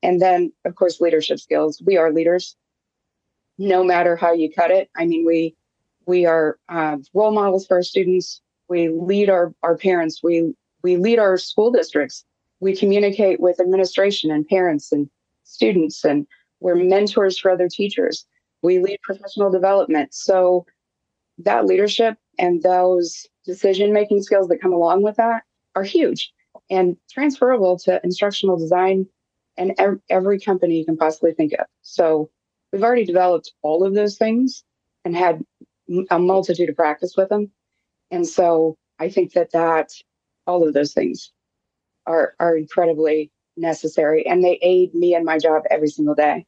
And 0.03 0.21
then, 0.21 0.51
of 0.65 0.75
course, 0.75 0.99
leadership 0.99 1.39
skills. 1.39 1.81
We 1.85 1.97
are 1.97 2.11
leaders 2.11 2.55
no 3.57 3.83
matter 3.83 4.15
how 4.15 4.33
you 4.33 4.51
cut 4.51 4.71
it. 4.71 4.89
I 4.95 5.05
mean, 5.05 5.25
we 5.25 5.55
we 6.05 6.25
are 6.25 6.57
uh, 6.69 6.97
role 7.13 7.31
models 7.31 7.67
for 7.67 7.77
our 7.77 7.83
students. 7.83 8.41
We 8.67 8.89
lead 8.89 9.29
our 9.29 9.53
our 9.63 9.77
parents. 9.77 10.21
We 10.23 10.53
we 10.83 10.97
lead 10.97 11.19
our 11.19 11.37
school 11.37 11.71
districts. 11.71 12.25
We 12.59 12.75
communicate 12.75 13.39
with 13.39 13.59
administration 13.59 14.31
and 14.31 14.47
parents 14.47 14.91
and 14.91 15.09
students, 15.43 16.03
and 16.03 16.25
we're 16.59 16.75
mentors 16.75 17.37
for 17.37 17.51
other 17.51 17.69
teachers. 17.69 18.25
We 18.63 18.79
lead 18.79 18.99
professional 19.03 19.51
development. 19.51 20.13
So 20.13 20.65
that 21.39 21.65
leadership 21.65 22.17
and 22.41 22.61
those 22.63 23.27
decision 23.45 23.93
making 23.93 24.23
skills 24.23 24.47
that 24.49 24.61
come 24.61 24.73
along 24.73 25.03
with 25.03 25.15
that 25.15 25.43
are 25.75 25.83
huge 25.83 26.33
and 26.69 26.97
transferable 27.09 27.77
to 27.77 28.01
instructional 28.03 28.57
design 28.57 29.05
and 29.57 29.79
every 30.09 30.39
company 30.39 30.77
you 30.77 30.85
can 30.85 30.97
possibly 30.97 31.33
think 31.33 31.53
of. 31.53 31.65
So 31.83 32.31
we've 32.73 32.83
already 32.83 33.05
developed 33.05 33.53
all 33.61 33.85
of 33.85 33.93
those 33.93 34.17
things 34.17 34.63
and 35.05 35.15
had 35.15 35.45
a 36.09 36.17
multitude 36.17 36.69
of 36.69 36.75
practice 36.75 37.13
with 37.15 37.29
them. 37.29 37.51
And 38.09 38.27
so 38.27 38.75
I 38.99 39.09
think 39.09 39.33
that 39.33 39.51
that 39.51 39.91
all 40.47 40.67
of 40.67 40.73
those 40.73 40.93
things 40.93 41.31
are 42.07 42.33
are 42.39 42.57
incredibly 42.57 43.31
necessary 43.55 44.25
and 44.25 44.43
they 44.43 44.57
aid 44.63 44.95
me 44.95 45.13
in 45.13 45.23
my 45.23 45.37
job 45.37 45.63
every 45.69 45.89
single 45.89 46.15
day. 46.15 46.45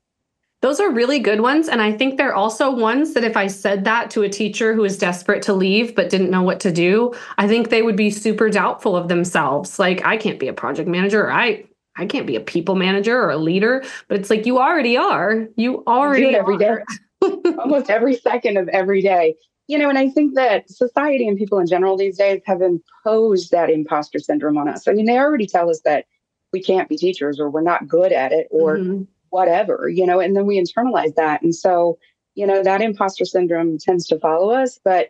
Those 0.63 0.79
are 0.79 0.89
really 0.89 1.19
good 1.19 1.41
ones. 1.41 1.67
And 1.67 1.81
I 1.81 1.91
think 1.91 2.17
they're 2.17 2.33
also 2.33 2.71
ones 2.71 3.15
that 3.15 3.25
if 3.25 3.35
I 3.35 3.47
said 3.47 3.83
that 3.83 4.09
to 4.11 4.21
a 4.21 4.29
teacher 4.29 4.73
who 4.73 4.85
is 4.85 4.97
desperate 4.97 5.41
to 5.43 5.53
leave 5.53 5.93
but 5.93 6.09
didn't 6.09 6.29
know 6.29 6.41
what 6.41 6.61
to 6.61 6.71
do, 6.71 7.13
I 7.37 7.49
think 7.49 7.69
they 7.69 7.81
would 7.81 7.97
be 7.97 8.09
super 8.09 8.49
doubtful 8.49 8.95
of 8.95 9.09
themselves. 9.09 9.77
Like, 9.77 10.05
I 10.05 10.15
can't 10.15 10.39
be 10.39 10.47
a 10.47 10.53
project 10.53 10.87
manager. 10.87 11.29
I 11.29 11.65
I 11.97 12.05
can't 12.05 12.25
be 12.25 12.37
a 12.37 12.39
people 12.39 12.75
manager 12.75 13.21
or 13.21 13.29
a 13.29 13.37
leader, 13.37 13.83
but 14.07 14.17
it's 14.17 14.29
like 14.29 14.45
you 14.45 14.57
already 14.57 14.95
are. 14.95 15.49
You 15.57 15.83
already 15.85 16.31
do 16.31 16.37
every 16.37 16.57
day. 16.57 16.77
Almost 17.59 17.89
every 17.89 18.15
second 18.15 18.55
of 18.55 18.69
every 18.69 19.01
day. 19.01 19.35
You 19.67 19.77
know, 19.77 19.89
and 19.89 19.97
I 19.97 20.09
think 20.09 20.35
that 20.35 20.69
society 20.69 21.27
and 21.27 21.37
people 21.37 21.59
in 21.59 21.67
general 21.67 21.97
these 21.97 22.17
days 22.17 22.41
have 22.45 22.61
imposed 22.61 23.51
that 23.51 23.69
imposter 23.69 24.17
syndrome 24.17 24.57
on 24.57 24.69
us. 24.69 24.87
I 24.87 24.93
mean, 24.93 25.07
they 25.07 25.17
already 25.17 25.45
tell 25.45 25.69
us 25.69 25.81
that 25.83 26.05
we 26.53 26.63
can't 26.63 26.87
be 26.87 26.95
teachers 26.95 27.37
or 27.37 27.49
we're 27.49 27.61
not 27.61 27.85
good 27.85 28.13
at 28.13 28.31
it 28.31 28.47
or 28.49 28.77
mm-hmm. 28.77 29.03
Whatever, 29.33 29.89
you 29.89 30.05
know, 30.05 30.19
and 30.19 30.35
then 30.35 30.45
we 30.45 30.61
internalize 30.61 31.15
that. 31.15 31.41
And 31.41 31.55
so, 31.55 31.97
you 32.35 32.45
know, 32.45 32.61
that 32.61 32.83
imposter 32.83 33.25
syndrome 33.25 33.79
tends 33.79 34.05
to 34.07 34.19
follow 34.19 34.51
us, 34.51 34.79
but 34.85 35.09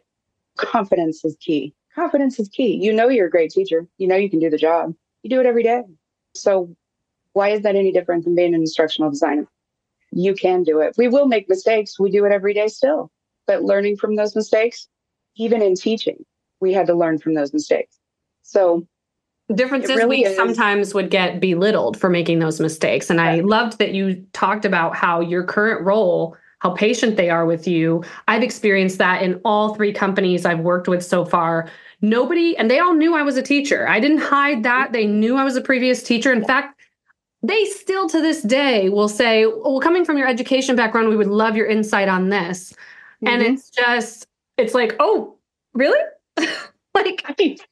confidence 0.58 1.26
is 1.26 1.36
key. 1.42 1.76
Confidence 1.94 2.40
is 2.40 2.48
key. 2.48 2.74
You 2.82 2.94
know, 2.94 3.10
you're 3.10 3.28
a 3.28 3.32
great 3.32 3.52
teacher. 3.52 3.86
You 3.98 4.08
know, 4.08 4.16
you 4.16 4.30
can 4.30 4.40
do 4.40 4.50
the 4.50 4.58
job. 4.58 4.94
You 5.24 5.30
do 5.30 5.42
it 5.42 5.46
every 5.46 5.62
day. 5.62 5.82
So, 6.36 6.74
why 7.34 7.50
is 7.50 7.64
that 7.64 7.76
any 7.76 7.92
different 7.92 8.24
than 8.24 8.34
being 8.34 8.56
an 8.56 8.62
instructional 8.62 9.10
designer? 9.10 9.46
You 10.12 10.34
can 10.34 10.64
do 10.64 10.80
it. 10.80 10.96
We 10.98 11.10
will 11.10 11.28
make 11.28 11.50
mistakes. 11.50 12.00
We 12.00 12.10
do 12.10 12.24
it 12.26 12.32
every 12.32 12.54
day 12.54 12.68
still. 12.68 13.12
But 13.46 13.64
learning 13.64 13.98
from 13.98 14.16
those 14.16 14.36
mistakes, 14.38 14.88
even 15.36 15.62
in 15.62 15.76
teaching, 15.76 16.24
we 16.62 16.72
had 16.72 16.88
to 16.88 16.96
learn 16.96 17.18
from 17.18 17.34
those 17.34 17.52
mistakes. 17.52 18.00
So, 18.44 18.88
difference 19.54 19.90
is 19.90 19.98
really 19.98 20.18
we 20.20 20.26
is. 20.26 20.36
sometimes 20.36 20.94
would 20.94 21.10
get 21.10 21.40
belittled 21.40 21.98
for 22.00 22.10
making 22.10 22.40
those 22.40 22.60
mistakes. 22.60 23.10
And 23.10 23.20
I 23.20 23.42
loved 23.42 23.78
that 23.80 23.94
you 23.94 24.26
talked 24.34 24.66
about 24.66 24.96
how 24.96 25.20
your 25.20 25.44
current 25.44 25.86
role, 25.86 26.38
how 26.60 26.72
patient 26.72 27.18
they 27.18 27.30
are 27.30 27.46
with 27.46 27.68
you. 27.68 28.04
I've 28.28 28.44
experienced 28.44 28.98
that 29.00 29.22
in 29.22 29.42
all 29.44 29.76
three 29.76 29.92
companies 29.92 30.46
I've 30.46 30.62
worked 30.62 30.88
with 30.88 31.04
so 31.04 31.26
far. 31.26 31.70
Nobody, 32.02 32.56
and 32.58 32.70
they 32.70 32.80
all 32.80 32.94
knew 32.94 33.16
I 33.16 33.22
was 33.22 33.38
a 33.38 33.42
teacher. 33.42 33.88
I 33.88 34.00
didn't 34.00 34.20
hide 34.20 34.64
that. 34.64 34.92
They 34.92 35.06
knew 35.06 35.36
I 35.38 35.44
was 35.44 35.56
a 35.56 35.62
previous 35.62 36.04
teacher. 36.04 36.32
In 36.34 36.44
fact, 36.44 36.80
they 37.42 37.66
still 37.66 38.08
to 38.10 38.22
this 38.22 38.42
day 38.42 38.90
will 38.90 39.10
say, 39.10 39.46
Well, 39.46 39.80
coming 39.82 40.06
from 40.06 40.18
your 40.18 40.28
education 40.28 40.76
background, 40.76 41.10
we 41.10 41.18
would 41.18 41.28
love 41.28 41.56
your 41.56 41.68
insight 41.68 42.08
on 42.08 42.30
this. 42.30 42.72
Mm-hmm. 42.72 43.28
And 43.28 43.42
it's 43.42 43.70
just, 43.70 44.28
it's 44.58 44.74
like, 44.74 44.96
Oh, 45.00 45.36
really? 45.74 46.00
like 46.96 47.24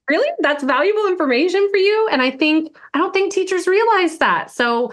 really? 0.10 0.30
That's 0.40 0.64
valuable 0.64 1.08
information 1.08 1.68
for 1.70 1.78
you? 1.78 2.10
And 2.12 2.22
i 2.22 2.32
think 2.32 2.76
i 2.94 2.98
don't 2.98 3.14
think 3.14 3.34
teachers 3.34 3.68
realize 3.68 4.18
that. 4.18 4.52
So 4.52 4.92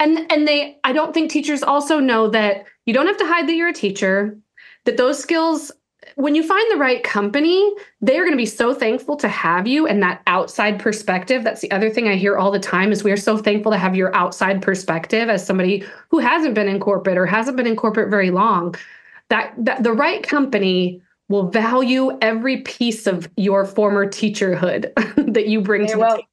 and 0.00 0.30
and 0.30 0.46
they 0.46 0.78
i 0.84 0.92
don't 0.92 1.14
think 1.14 1.30
teachers 1.30 1.62
also 1.62 1.98
know 1.98 2.28
that 2.28 2.66
you 2.86 2.94
don't 2.94 3.06
have 3.06 3.16
to 3.16 3.26
hide 3.26 3.48
that 3.48 3.54
you're 3.54 3.68
a 3.68 3.72
teacher 3.72 4.36
that 4.84 4.96
those 4.96 5.18
skills 5.18 5.72
when 6.14 6.34
you 6.34 6.42
find 6.42 6.70
the 6.70 6.76
right 6.76 7.02
company 7.02 7.72
they 8.00 8.16
are 8.16 8.22
going 8.22 8.32
to 8.32 8.36
be 8.36 8.46
so 8.46 8.72
thankful 8.72 9.16
to 9.16 9.28
have 9.28 9.66
you 9.66 9.86
and 9.86 10.02
that 10.02 10.22
outside 10.26 10.78
perspective. 10.78 11.44
That's 11.44 11.60
the 11.60 11.70
other 11.70 11.90
thing 11.90 12.08
i 12.08 12.14
hear 12.14 12.36
all 12.36 12.50
the 12.50 12.58
time 12.58 12.92
is 12.92 13.04
we 13.04 13.12
are 13.12 13.16
so 13.16 13.36
thankful 13.36 13.72
to 13.72 13.78
have 13.78 13.96
your 13.96 14.14
outside 14.14 14.62
perspective 14.62 15.28
as 15.28 15.44
somebody 15.44 15.84
who 16.10 16.18
hasn't 16.18 16.54
been 16.54 16.68
in 16.68 16.80
corporate 16.80 17.18
or 17.18 17.26
hasn't 17.26 17.56
been 17.56 17.66
in 17.66 17.76
corporate 17.76 18.10
very 18.10 18.30
long 18.30 18.74
that, 19.28 19.52
that 19.58 19.82
the 19.82 19.92
right 19.92 20.22
company 20.22 21.02
will 21.28 21.48
value 21.50 22.16
every 22.20 22.58
piece 22.58 23.06
of 23.06 23.28
your 23.36 23.64
former 23.64 24.06
teacherhood 24.06 24.92
that 25.34 25.48
you 25.48 25.60
bring 25.60 25.86
to 25.86 25.98
well. 25.98 26.10
the 26.10 26.16
table. 26.16 26.28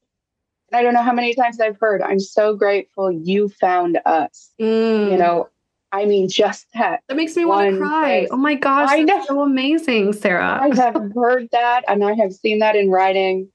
I 0.74 0.82
don't 0.82 0.94
know 0.94 1.04
how 1.04 1.14
many 1.14 1.36
times 1.36 1.60
I've 1.60 1.80
heard, 1.80 2.02
I'm 2.02 2.20
so 2.20 2.56
grateful 2.56 3.12
you 3.12 3.50
found 3.50 4.00
us. 4.06 4.52
Mm. 4.60 5.12
You 5.12 5.18
know, 5.18 5.50
I 5.92 6.06
mean, 6.06 6.28
just 6.28 6.68
that. 6.74 7.02
That 7.08 7.16
makes 7.16 7.36
me 7.36 7.46
want 7.46 7.72
to 7.72 7.78
cry. 7.78 8.28
Oh 8.32 8.38
my 8.38 8.56
gosh, 8.56 8.90
I 8.92 9.04
know. 9.04 9.24
so 9.26 9.42
amazing, 9.42 10.14
Sarah. 10.14 10.60
I 10.62 10.76
have 10.76 11.12
heard 11.16 11.48
that 11.52 11.84
and 11.88 12.04
I 12.04 12.14
have 12.14 12.34
seen 12.34 12.60
that 12.60 12.76
in 12.76 12.90
writing 12.90 13.50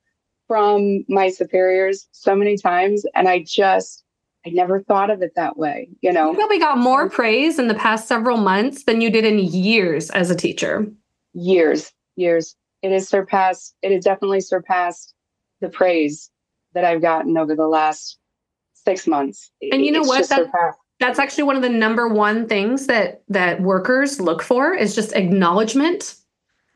from 0.46 1.05
my 1.09 1.29
superiors 1.29 2.09
so 2.12 2.35
many 2.35 2.57
times. 2.57 3.05
And 3.14 3.29
I 3.29 3.44
just, 3.46 4.05
I 4.46 4.50
never 4.50 4.81
thought 4.83 5.11
of 5.11 5.20
it 5.20 5.33
that 5.37 5.59
way. 5.59 5.90
You 6.00 6.12
know, 6.12 6.31
you 6.31 6.37
probably 6.37 6.59
got 6.59 6.79
more 6.79 7.11
praise 7.11 7.59
in 7.59 7.68
the 7.68 7.74
past 7.74 8.09
several 8.09 8.38
months 8.38 8.85
than 8.85 9.00
you 9.00 9.11
did 9.11 9.24
in 9.24 9.38
years 9.38 10.11
as 10.11 10.31
a 10.31 10.37
teacher 10.37 10.90
years, 11.33 11.93
years. 12.16 12.57
It 12.83 12.93
has 12.93 13.09
surpassed, 13.09 13.75
it 13.83 13.93
has 13.93 14.05
definitely 14.05 14.40
surpassed 14.40 15.14
the 15.61 15.69
praise 15.69 16.31
that 16.75 16.85
I've 16.85 17.03
gotten 17.03 17.37
over 17.37 17.55
the 17.55 17.69
last 17.69 18.19
six 18.75 19.07
months. 19.07 19.51
And 19.61 19.85
you 19.85 19.93
know 19.93 20.01
it's 20.01 20.09
what? 20.09 20.29
That, 20.29 20.75
that's 20.99 21.19
actually 21.19 21.45
one 21.45 21.57
of 21.57 21.62
the 21.62 21.69
number 21.69 22.09
one 22.09 22.47
things 22.47 22.87
that 22.87 23.23
that 23.29 23.61
workers 23.61 24.21
look 24.21 24.43
for 24.43 24.75
is 24.75 24.95
just 24.95 25.12
acknowledgment. 25.14 26.14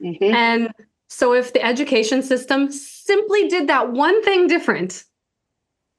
Mm-hmm. 0.03 0.35
And 0.35 0.73
so 1.09 1.33
if 1.35 1.53
the 1.53 1.65
education 1.65 2.23
system 2.23 2.71
simply 2.71 3.49
did 3.49 3.69
that 3.69 3.93
one 3.93 4.23
thing 4.23 4.47
different, 4.47 5.05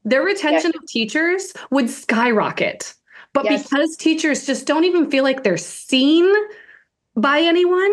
their 0.03 0.23
retention 0.23 0.71
yes. 0.73 0.83
of 0.83 0.87
teachers 0.87 1.53
would 1.71 1.89
skyrocket. 1.89 2.93
But 3.33 3.45
yes. 3.45 3.63
because 3.63 3.97
teachers 3.97 4.45
just 4.45 4.65
don't 4.65 4.85
even 4.85 5.09
feel 5.09 5.23
like 5.23 5.43
they're 5.43 5.57
seen 5.57 6.31
by 7.15 7.39
anyone, 7.39 7.91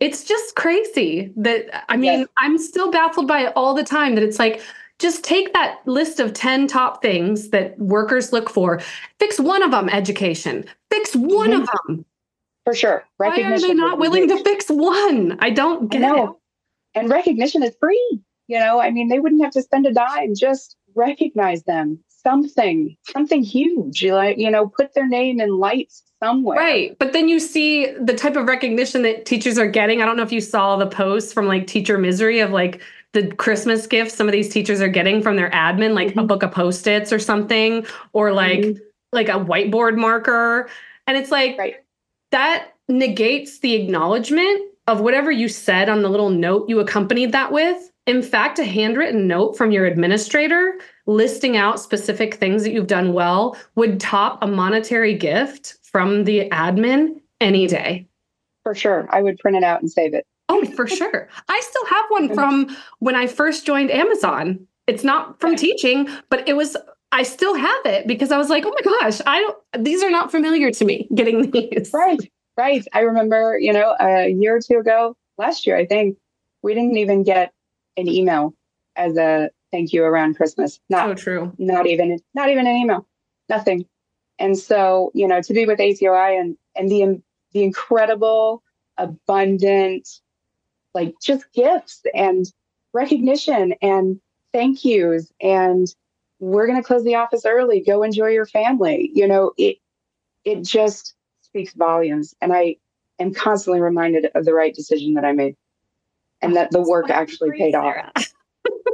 it's 0.00 0.24
just 0.24 0.56
crazy 0.56 1.32
that 1.36 1.84
I 1.90 1.96
mean, 1.96 2.20
yes. 2.20 2.28
I'm 2.38 2.58
still 2.58 2.90
baffled 2.90 3.28
by 3.28 3.46
it 3.46 3.52
all 3.56 3.74
the 3.74 3.84
time 3.84 4.14
that 4.14 4.24
it's 4.24 4.38
like 4.38 4.60
just 4.98 5.24
take 5.24 5.52
that 5.52 5.80
list 5.86 6.20
of 6.20 6.32
10 6.32 6.66
top 6.68 7.02
things 7.02 7.50
that 7.50 7.78
workers 7.78 8.32
look 8.32 8.48
for, 8.48 8.80
fix 9.18 9.40
one 9.40 9.62
of 9.62 9.70
them 9.70 9.88
education, 9.88 10.64
fix 10.90 11.14
one 11.16 11.50
mm-hmm. 11.50 11.62
of 11.62 11.68
them. 11.86 12.04
For 12.64 12.74
sure. 12.74 13.04
Why 13.18 13.42
are 13.42 13.58
they 13.58 13.74
not 13.74 13.98
willing 13.98 14.28
to 14.28 14.42
fix 14.42 14.66
one? 14.68 15.36
I 15.40 15.50
don't 15.50 15.90
get 15.90 16.02
I 16.02 16.24
it. 16.24 16.30
And 16.94 17.10
recognition 17.10 17.62
is 17.62 17.76
free. 17.80 18.20
You 18.46 18.58
know, 18.58 18.80
I 18.80 18.90
mean, 18.90 19.08
they 19.08 19.18
wouldn't 19.18 19.42
have 19.42 19.52
to 19.52 19.62
spend 19.62 19.86
a 19.86 19.92
dime, 19.92 20.34
just 20.34 20.76
recognize 20.94 21.64
them. 21.64 22.03
Something, 22.24 22.96
something 23.12 23.42
huge. 23.42 24.04
Like, 24.04 24.38
you 24.38 24.50
know, 24.50 24.68
put 24.68 24.94
their 24.94 25.06
name 25.06 25.40
in 25.40 25.58
lights 25.58 26.02
somewhere. 26.22 26.58
Right. 26.58 26.98
But 26.98 27.12
then 27.12 27.28
you 27.28 27.38
see 27.38 27.92
the 28.00 28.14
type 28.14 28.36
of 28.36 28.46
recognition 28.46 29.02
that 29.02 29.26
teachers 29.26 29.58
are 29.58 29.66
getting. 29.66 30.00
I 30.00 30.06
don't 30.06 30.16
know 30.16 30.22
if 30.22 30.32
you 30.32 30.40
saw 30.40 30.76
the 30.76 30.86
posts 30.86 31.32
from 31.32 31.46
like 31.46 31.66
Teacher 31.66 31.98
Misery 31.98 32.40
of 32.40 32.50
like 32.50 32.80
the 33.12 33.30
Christmas 33.36 33.86
gifts 33.86 34.14
some 34.14 34.26
of 34.26 34.32
these 34.32 34.48
teachers 34.48 34.80
are 34.80 34.88
getting 34.88 35.22
from 35.22 35.36
their 35.36 35.50
admin, 35.50 35.94
like 35.94 36.08
mm-hmm. 36.08 36.20
a 36.20 36.24
book 36.24 36.42
of 36.42 36.50
post-its 36.50 37.12
or 37.12 37.18
something, 37.18 37.86
or 38.12 38.32
like 38.32 38.60
mm-hmm. 38.60 38.82
like 39.12 39.28
a 39.28 39.32
whiteboard 39.32 39.96
marker. 39.96 40.68
And 41.06 41.16
it's 41.16 41.30
like 41.30 41.58
right. 41.58 41.76
that 42.30 42.72
negates 42.88 43.60
the 43.60 43.74
acknowledgement 43.74 44.62
of 44.86 45.00
whatever 45.00 45.30
you 45.30 45.48
said 45.48 45.88
on 45.88 46.02
the 46.02 46.08
little 46.08 46.30
note 46.30 46.68
you 46.68 46.80
accompanied 46.80 47.32
that 47.32 47.52
with. 47.52 47.90
In 48.06 48.22
fact, 48.22 48.58
a 48.58 48.64
handwritten 48.64 49.26
note 49.26 49.56
from 49.56 49.70
your 49.70 49.86
administrator 49.86 50.78
listing 51.06 51.56
out 51.56 51.80
specific 51.80 52.34
things 52.34 52.62
that 52.62 52.72
you've 52.72 52.86
done 52.86 53.12
well 53.12 53.56
would 53.74 54.00
top 54.00 54.38
a 54.42 54.46
monetary 54.46 55.14
gift 55.14 55.76
from 55.82 56.24
the 56.24 56.48
admin 56.50 57.20
any 57.40 57.66
day. 57.66 58.06
For 58.62 58.74
sure. 58.74 59.06
I 59.10 59.22
would 59.22 59.38
print 59.38 59.56
it 59.56 59.64
out 59.64 59.80
and 59.80 59.90
save 59.90 60.14
it. 60.14 60.26
Oh, 60.48 60.64
for 60.76 60.86
sure. 60.86 61.28
I 61.48 61.60
still 61.60 61.86
have 61.86 62.04
one 62.08 62.34
from 62.34 62.76
when 62.98 63.14
I 63.14 63.26
first 63.26 63.66
joined 63.66 63.90
Amazon. 63.90 64.66
It's 64.86 65.04
not 65.04 65.40
from 65.40 65.56
teaching, 65.56 66.08
but 66.30 66.46
it 66.48 66.56
was 66.56 66.76
I 67.12 67.22
still 67.22 67.54
have 67.54 67.86
it 67.86 68.06
because 68.06 68.32
I 68.32 68.38
was 68.38 68.50
like, 68.50 68.64
"Oh 68.66 68.74
my 68.74 68.98
gosh, 69.00 69.20
I 69.26 69.40
don't 69.40 69.84
these 69.84 70.02
are 70.02 70.10
not 70.10 70.30
familiar 70.30 70.70
to 70.72 70.84
me 70.84 71.08
getting 71.14 71.50
these." 71.52 71.90
Right. 71.92 72.18
Right. 72.56 72.86
I 72.92 73.00
remember, 73.00 73.58
you 73.58 73.72
know, 73.72 73.96
a 74.00 74.28
year 74.28 74.56
or 74.56 74.60
two 74.60 74.78
ago, 74.78 75.16
last 75.38 75.66
year 75.66 75.76
I 75.76 75.86
think, 75.86 76.16
we 76.62 76.74
didn't 76.74 76.96
even 76.96 77.22
get 77.22 77.52
an 77.96 78.08
email 78.08 78.54
as 78.96 79.16
a 79.16 79.50
thank 79.74 79.92
you 79.92 80.04
around 80.04 80.36
Christmas. 80.36 80.78
Not 80.88 81.08
so 81.08 81.14
true. 81.14 81.52
Not 81.58 81.86
even 81.86 82.18
not 82.34 82.48
even 82.48 82.66
an 82.66 82.76
email. 82.76 83.06
Nothing. 83.48 83.86
And 84.38 84.56
so, 84.56 85.10
you 85.14 85.26
know, 85.26 85.40
to 85.42 85.52
be 85.52 85.66
with 85.66 85.80
ACOI 85.80 86.40
and 86.40 86.56
and 86.76 86.88
the 86.88 87.20
the 87.52 87.64
incredible, 87.64 88.62
abundant, 88.98 90.08
like 90.94 91.14
just 91.20 91.44
gifts 91.52 92.02
and 92.14 92.46
recognition 92.92 93.74
and 93.82 94.20
thank 94.52 94.84
yous 94.84 95.32
and 95.40 95.88
we're 96.38 96.66
going 96.66 96.80
to 96.80 96.86
close 96.86 97.04
the 97.04 97.14
office 97.14 97.44
early. 97.44 97.80
Go 97.80 98.02
enjoy 98.02 98.28
your 98.28 98.46
family. 98.46 99.10
You 99.14 99.26
know, 99.26 99.52
it 99.56 99.78
it 100.44 100.62
just 100.62 101.14
speaks 101.40 101.72
volumes. 101.74 102.34
And 102.40 102.52
I 102.52 102.76
am 103.18 103.32
constantly 103.32 103.80
reminded 103.80 104.30
of 104.34 104.44
the 104.44 104.54
right 104.54 104.74
decision 104.74 105.14
that 105.14 105.24
I 105.24 105.32
made 105.32 105.56
and 106.42 106.54
that 106.54 106.70
the 106.70 106.82
work 106.82 107.10
actually 107.10 107.56
paid 107.58 107.74
off. 107.74 108.12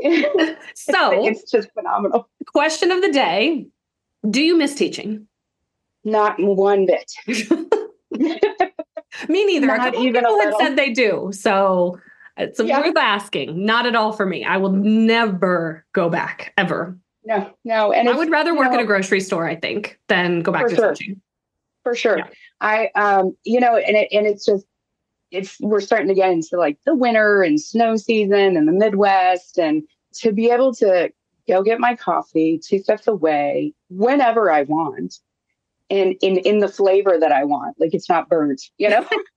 so 0.74 1.24
it's 1.24 1.50
just 1.50 1.70
phenomenal. 1.72 2.28
Question 2.46 2.90
of 2.90 3.02
the 3.02 3.10
day 3.10 3.66
Do 4.28 4.42
you 4.42 4.56
miss 4.56 4.74
teaching? 4.74 5.26
Not 6.04 6.36
one 6.38 6.86
bit. 6.86 7.12
me 9.28 9.44
neither. 9.44 9.66
Not 9.66 9.80
a 9.80 9.82
couple 9.90 10.02
even 10.02 10.24
people 10.24 10.40
had 10.40 10.54
said 10.58 10.76
they 10.76 10.92
do. 10.92 11.30
So 11.32 11.98
it's 12.36 12.60
yeah. 12.60 12.80
worth 12.80 12.96
asking. 12.96 13.64
Not 13.64 13.86
at 13.86 13.94
all 13.94 14.12
for 14.12 14.26
me. 14.26 14.44
I 14.44 14.56
will 14.56 14.72
never 14.72 15.84
go 15.92 16.08
back 16.08 16.52
ever. 16.56 16.96
No, 17.24 17.52
no. 17.64 17.92
And 17.92 18.08
I 18.08 18.16
would 18.16 18.30
rather 18.30 18.54
work 18.56 18.68
know, 18.68 18.78
at 18.78 18.80
a 18.80 18.86
grocery 18.86 19.20
store, 19.20 19.46
I 19.46 19.56
think, 19.56 19.98
than 20.08 20.40
go 20.42 20.52
back 20.52 20.68
to 20.68 20.74
sure. 20.74 20.94
teaching. 20.94 21.20
For 21.82 21.94
sure. 21.94 22.18
Yeah. 22.18 22.26
I 22.60 22.90
um, 22.94 23.36
you 23.44 23.60
know, 23.60 23.76
and 23.76 23.96
it 23.96 24.08
and 24.10 24.26
it's 24.26 24.44
just 24.44 24.64
it's 25.30 25.58
we're 25.60 25.80
starting 25.80 26.08
to 26.08 26.14
get 26.14 26.30
into 26.30 26.56
like 26.56 26.78
the 26.84 26.94
winter 26.94 27.42
and 27.42 27.60
snow 27.60 27.96
season 27.96 28.56
and 28.56 28.66
the 28.66 28.72
Midwest 28.72 29.58
and 29.58 29.82
to 30.14 30.32
be 30.32 30.50
able 30.50 30.74
to 30.74 31.10
go 31.48 31.62
get 31.62 31.80
my 31.80 31.96
coffee 31.96 32.60
two 32.62 32.78
steps 32.78 33.06
away 33.06 33.72
whenever 33.88 34.50
I 34.50 34.62
want 34.62 35.18
and 35.90 36.14
in 36.22 36.38
in 36.38 36.60
the 36.60 36.68
flavor 36.68 37.18
that 37.18 37.32
I 37.32 37.44
want. 37.44 37.78
Like 37.78 37.92
it's 37.92 38.08
not 38.08 38.28
burnt, 38.28 38.62
you 38.78 38.88
know. 38.88 39.06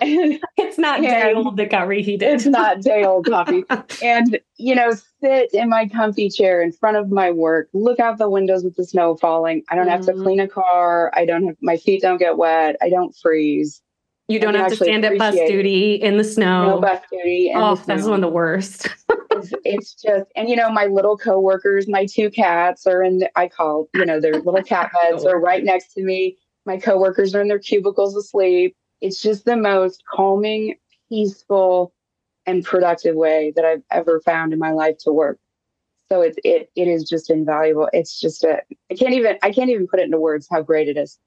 it's 0.00 0.78
not 0.78 1.00
day 1.00 1.32
old 1.34 1.56
that 1.56 1.70
got 1.70 1.88
reheated. 1.88 2.28
It's 2.28 2.46
not 2.46 2.82
day 2.82 3.04
old 3.04 3.26
coffee. 3.26 3.64
and 4.02 4.38
you 4.56 4.74
know, 4.74 4.92
sit 5.22 5.52
in 5.52 5.68
my 5.68 5.88
comfy 5.88 6.28
chair 6.28 6.60
in 6.62 6.72
front 6.72 6.96
of 6.96 7.10
my 7.10 7.30
work, 7.30 7.68
look 7.72 7.98
out 7.98 8.18
the 8.18 8.28
windows 8.28 8.62
with 8.62 8.76
the 8.76 8.84
snow 8.84 9.16
falling. 9.16 9.64
I 9.70 9.74
don't 9.74 9.84
mm-hmm. 9.84 9.92
have 9.92 10.06
to 10.06 10.12
mm-hmm. 10.12 10.22
clean 10.22 10.40
a 10.40 10.48
car. 10.48 11.10
I 11.14 11.24
don't 11.24 11.46
have 11.46 11.56
my 11.62 11.76
feet 11.76 12.02
don't 12.02 12.18
get 12.18 12.36
wet. 12.36 12.76
I 12.82 12.90
don't 12.90 13.16
freeze. 13.16 13.82
You 14.28 14.38
don't 14.38 14.54
have 14.54 14.68
to 14.68 14.76
stand 14.76 15.06
at 15.06 15.16
bus 15.16 15.34
duty 15.34 15.94
in 15.94 16.18
the 16.18 16.24
snow. 16.24 16.68
No 16.68 16.80
bus 16.80 17.00
duty. 17.10 17.50
oh, 17.54 17.76
that's 17.76 18.04
one 18.04 18.16
of 18.16 18.20
the 18.20 18.28
worst. 18.28 18.86
it's, 19.30 19.52
it's, 19.64 19.94
just, 19.94 20.30
and 20.36 20.50
you 20.50 20.56
know, 20.56 20.70
my 20.70 20.84
little 20.84 21.16
coworkers, 21.16 21.88
my 21.88 22.04
two 22.04 22.30
cats 22.30 22.86
are 22.86 23.02
in, 23.02 23.20
the, 23.20 23.38
I 23.38 23.48
call, 23.48 23.88
you 23.94 24.04
know, 24.04 24.20
their 24.20 24.34
little 24.34 24.62
cat 24.62 24.92
beds 25.02 25.24
are 25.24 25.40
right 25.40 25.64
next 25.64 25.94
to 25.94 26.02
me. 26.02 26.36
My 26.66 26.76
coworkers 26.76 27.34
are 27.34 27.40
in 27.40 27.48
their 27.48 27.58
cubicles 27.58 28.14
asleep. 28.14 28.76
It's 29.00 29.22
just 29.22 29.46
the 29.46 29.56
most 29.56 30.02
calming, 30.10 30.76
peaceful, 31.08 31.94
and 32.44 32.62
productive 32.62 33.16
way 33.16 33.54
that 33.56 33.64
I've 33.64 33.82
ever 33.90 34.20
found 34.20 34.52
in 34.52 34.58
my 34.58 34.72
life 34.72 34.98
to 35.04 35.12
work. 35.12 35.38
So 36.10 36.20
it, 36.20 36.38
it, 36.44 36.70
it 36.76 36.88
is 36.88 37.04
just 37.04 37.30
invaluable. 37.30 37.88
It's 37.94 38.20
just 38.20 38.44
a, 38.44 38.60
I 38.90 38.94
can't 38.94 39.14
even, 39.14 39.38
I 39.42 39.52
can't 39.52 39.70
even 39.70 39.86
put 39.86 40.00
it 40.00 40.04
into 40.04 40.18
words 40.18 40.48
how 40.50 40.62
great 40.62 40.88
it 40.88 40.98
is. 40.98 41.18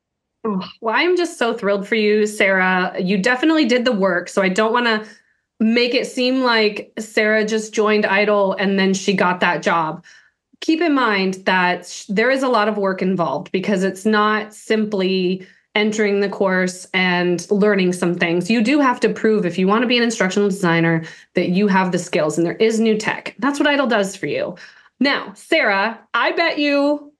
Well, 0.43 0.95
I'm 0.95 1.15
just 1.17 1.37
so 1.37 1.53
thrilled 1.53 1.87
for 1.87 1.95
you, 1.95 2.25
Sarah. 2.25 2.95
You 2.99 3.17
definitely 3.17 3.65
did 3.65 3.85
the 3.85 3.91
work. 3.91 4.27
So 4.27 4.41
I 4.41 4.49
don't 4.49 4.73
want 4.73 4.87
to 4.87 5.05
make 5.59 5.93
it 5.93 6.07
seem 6.07 6.41
like 6.41 6.91
Sarah 6.97 7.45
just 7.45 7.73
joined 7.73 8.03
IDOL 8.03 8.55
and 8.57 8.79
then 8.79 8.93
she 8.93 9.13
got 9.13 9.39
that 9.41 9.61
job. 9.61 10.03
Keep 10.61 10.81
in 10.81 10.93
mind 10.93 11.35
that 11.45 12.05
there 12.09 12.31
is 12.31 12.41
a 12.43 12.47
lot 12.47 12.67
of 12.67 12.77
work 12.77 13.01
involved 13.01 13.51
because 13.51 13.83
it's 13.83 14.05
not 14.05 14.53
simply 14.53 15.45
entering 15.75 16.19
the 16.19 16.29
course 16.29 16.85
and 16.93 17.49
learning 17.49 17.93
some 17.93 18.15
things. 18.15 18.49
You 18.49 18.61
do 18.61 18.79
have 18.79 18.99
to 19.01 19.09
prove 19.09 19.45
if 19.45 19.57
you 19.57 19.67
want 19.67 19.83
to 19.83 19.87
be 19.87 19.97
an 19.97 20.03
instructional 20.03 20.49
designer 20.49 21.03
that 21.35 21.49
you 21.49 21.67
have 21.67 21.91
the 21.91 21.99
skills 21.99 22.37
and 22.37 22.45
there 22.45 22.57
is 22.57 22.79
new 22.79 22.97
tech. 22.97 23.35
That's 23.39 23.59
what 23.59 23.69
IDOL 23.69 23.89
does 23.89 24.15
for 24.15 24.25
you. 24.25 24.55
Now, 24.99 25.33
Sarah, 25.33 25.99
I 26.13 26.31
bet 26.31 26.57
you 26.59 27.10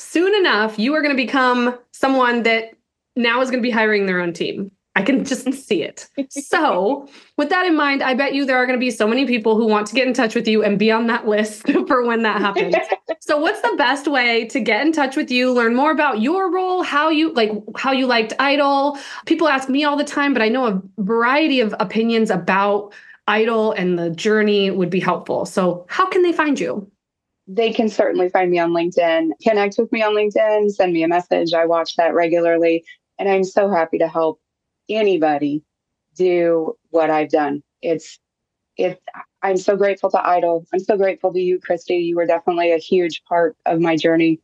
soon 0.00 0.34
enough, 0.34 0.78
you 0.78 0.94
are 0.94 1.02
going 1.02 1.14
to 1.14 1.22
become 1.22 1.78
someone 1.92 2.42
that 2.44 2.74
now 3.16 3.40
is 3.40 3.50
going 3.50 3.62
to 3.62 3.66
be 3.66 3.70
hiring 3.70 4.06
their 4.06 4.20
own 4.20 4.32
team. 4.32 4.70
I 4.96 5.02
can 5.02 5.24
just 5.24 5.52
see 5.66 5.82
it. 5.82 6.08
So, 6.30 7.08
with 7.36 7.50
that 7.50 7.66
in 7.66 7.76
mind, 7.76 8.02
I 8.02 8.14
bet 8.14 8.34
you 8.34 8.44
there 8.44 8.56
are 8.56 8.66
going 8.66 8.78
to 8.78 8.84
be 8.84 8.90
so 8.90 9.06
many 9.06 9.26
people 9.26 9.56
who 9.56 9.66
want 9.66 9.86
to 9.88 9.94
get 9.94 10.08
in 10.08 10.14
touch 10.14 10.34
with 10.34 10.48
you 10.48 10.64
and 10.64 10.78
be 10.78 10.90
on 10.90 11.06
that 11.06 11.26
list 11.34 11.68
for 11.86 12.04
when 12.04 12.22
that 12.22 12.40
happens. 12.40 12.74
so, 13.20 13.38
what's 13.38 13.60
the 13.60 13.74
best 13.76 14.08
way 14.08 14.46
to 14.46 14.58
get 14.58 14.84
in 14.84 14.92
touch 14.92 15.16
with 15.16 15.30
you, 15.30 15.52
learn 15.52 15.76
more 15.76 15.92
about 15.92 16.20
your 16.20 16.50
role, 16.50 16.82
how 16.82 17.10
you 17.10 17.32
like 17.32 17.52
how 17.76 17.92
you 17.92 18.06
liked 18.06 18.32
IDOL? 18.38 18.98
People 19.26 19.48
ask 19.48 19.68
me 19.68 19.84
all 19.84 19.96
the 19.96 20.04
time, 20.04 20.32
but 20.32 20.42
I 20.42 20.48
know 20.48 20.66
a 20.66 20.82
variety 20.98 21.60
of 21.60 21.74
opinions 21.78 22.30
about 22.30 22.92
IDOL 23.28 23.74
and 23.76 23.98
the 23.98 24.10
journey 24.10 24.70
would 24.70 24.90
be 24.90 25.00
helpful. 25.00 25.44
So, 25.44 25.86
how 25.88 26.08
can 26.08 26.22
they 26.22 26.32
find 26.32 26.58
you? 26.58 26.90
They 27.52 27.72
can 27.72 27.88
certainly 27.88 28.28
find 28.28 28.50
me 28.50 28.60
on 28.60 28.70
LinkedIn, 28.70 29.30
connect 29.42 29.76
with 29.76 29.90
me 29.90 30.02
on 30.02 30.14
LinkedIn, 30.14 30.70
send 30.70 30.92
me 30.92 31.02
a 31.02 31.08
message. 31.08 31.52
I 31.52 31.66
watch 31.66 31.96
that 31.96 32.14
regularly. 32.14 32.84
And 33.18 33.28
I'm 33.28 33.42
so 33.42 33.68
happy 33.68 33.98
to 33.98 34.06
help 34.06 34.40
anybody 34.88 35.62
do 36.14 36.76
what 36.90 37.10
I've 37.10 37.30
done. 37.30 37.62
It's, 37.82 38.20
it, 38.76 39.02
I'm 39.42 39.56
so 39.56 39.76
grateful 39.76 40.10
to 40.10 40.18
IDOL. 40.18 40.64
I'm 40.72 40.80
so 40.80 40.96
grateful 40.96 41.32
to 41.32 41.40
you, 41.40 41.58
Christy. 41.58 41.96
You 41.96 42.16
were 42.16 42.26
definitely 42.26 42.72
a 42.72 42.78
huge 42.78 43.24
part 43.24 43.56
of 43.66 43.80
my 43.80 43.96
journey 43.96 44.40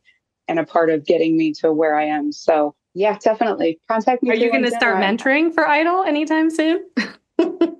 and 0.49 0.59
a 0.59 0.65
part 0.65 0.89
of 0.89 1.05
getting 1.05 1.37
me 1.37 1.53
to 1.53 1.71
where 1.71 1.95
I 1.95 2.05
am. 2.05 2.33
So, 2.33 2.75
yeah, 2.93 3.17
definitely 3.19 3.79
contact 3.87 4.21
me. 4.21 4.31
Are 4.31 4.35
you 4.35 4.51
going 4.51 4.63
to 4.63 4.71
start 4.71 4.97
mentoring 4.97 5.53
for 5.53 5.63
IDOL 5.63 6.05
anytime 6.05 6.49
soon? 6.49 6.85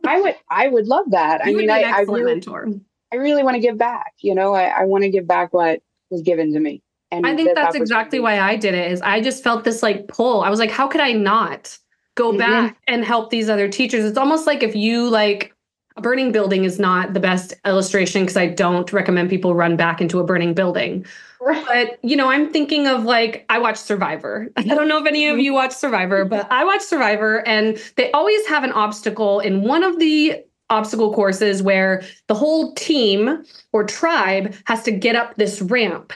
I 0.07 0.21
would, 0.21 0.35
I 0.49 0.69
would 0.69 0.87
love 0.87 1.11
that. 1.11 1.45
You 1.45 1.53
I 1.53 1.55
mean, 1.57 1.69
I, 1.69 1.81
I 1.81 1.99
really, 2.01 2.23
mentor. 2.23 2.69
I 3.11 3.17
really 3.17 3.43
want 3.43 3.55
to 3.55 3.61
give 3.61 3.77
back. 3.77 4.13
You 4.19 4.35
know, 4.35 4.53
I, 4.53 4.65
I 4.65 4.83
want 4.85 5.03
to 5.03 5.09
give 5.09 5.27
back 5.27 5.53
what 5.53 5.81
was 6.09 6.21
given 6.21 6.53
to 6.53 6.59
me. 6.59 6.81
And 7.11 7.25
I 7.25 7.35
think 7.35 7.55
that's 7.55 7.75
exactly 7.75 8.19
why 8.19 8.39
I 8.39 8.55
did 8.55 8.73
it. 8.73 8.91
Is 8.91 9.01
I 9.01 9.21
just 9.21 9.43
felt 9.43 9.63
this 9.63 9.81
like 9.81 10.07
pull. 10.07 10.41
I 10.41 10.49
was 10.49 10.59
like, 10.59 10.71
how 10.71 10.87
could 10.87 11.01
I 11.01 11.13
not 11.13 11.77
go 12.15 12.29
mm-hmm. 12.29 12.39
back 12.39 12.77
and 12.87 13.05
help 13.05 13.29
these 13.29 13.49
other 13.49 13.69
teachers? 13.69 14.03
It's 14.03 14.17
almost 14.17 14.45
like 14.45 14.61
if 14.61 14.75
you 14.75 15.09
like 15.09 15.53
a 15.95 16.01
burning 16.01 16.31
building 16.31 16.65
is 16.65 16.79
not 16.79 17.13
the 17.13 17.19
best 17.19 17.53
illustration 17.65 18.23
because 18.23 18.37
I 18.37 18.47
don't 18.47 18.91
recommend 18.91 19.29
people 19.29 19.55
run 19.55 19.77
back 19.77 20.01
into 20.01 20.19
a 20.19 20.23
burning 20.23 20.53
building. 20.53 21.05
Right. 21.39 21.65
But 21.65 21.99
you 22.03 22.15
know, 22.17 22.29
I'm 22.29 22.51
thinking 22.51 22.87
of 22.87 23.03
like 23.03 23.45
I 23.49 23.57
watch 23.59 23.77
Survivor. 23.77 24.49
I 24.57 24.63
don't 24.63 24.87
know 24.87 24.99
if 24.99 25.07
any 25.07 25.27
of 25.27 25.39
you 25.39 25.53
watch 25.53 25.71
Survivor, 25.71 26.25
but 26.25 26.51
I 26.51 26.65
watch 26.65 26.81
Survivor 26.81 27.47
and 27.47 27.77
they 27.95 28.11
always 28.11 28.45
have 28.47 28.63
an 28.63 28.73
obstacle 28.73 29.39
in 29.39 29.61
one 29.61 29.83
of 29.83 29.97
the 29.97 30.43
obstacle 30.69 31.13
courses 31.13 31.61
where 31.63 32.03
the 32.27 32.35
whole 32.35 32.73
team 32.73 33.43
or 33.73 33.83
tribe 33.83 34.53
has 34.65 34.83
to 34.83 34.91
get 34.91 35.15
up 35.15 35.35
this 35.35 35.61
ramp. 35.61 36.13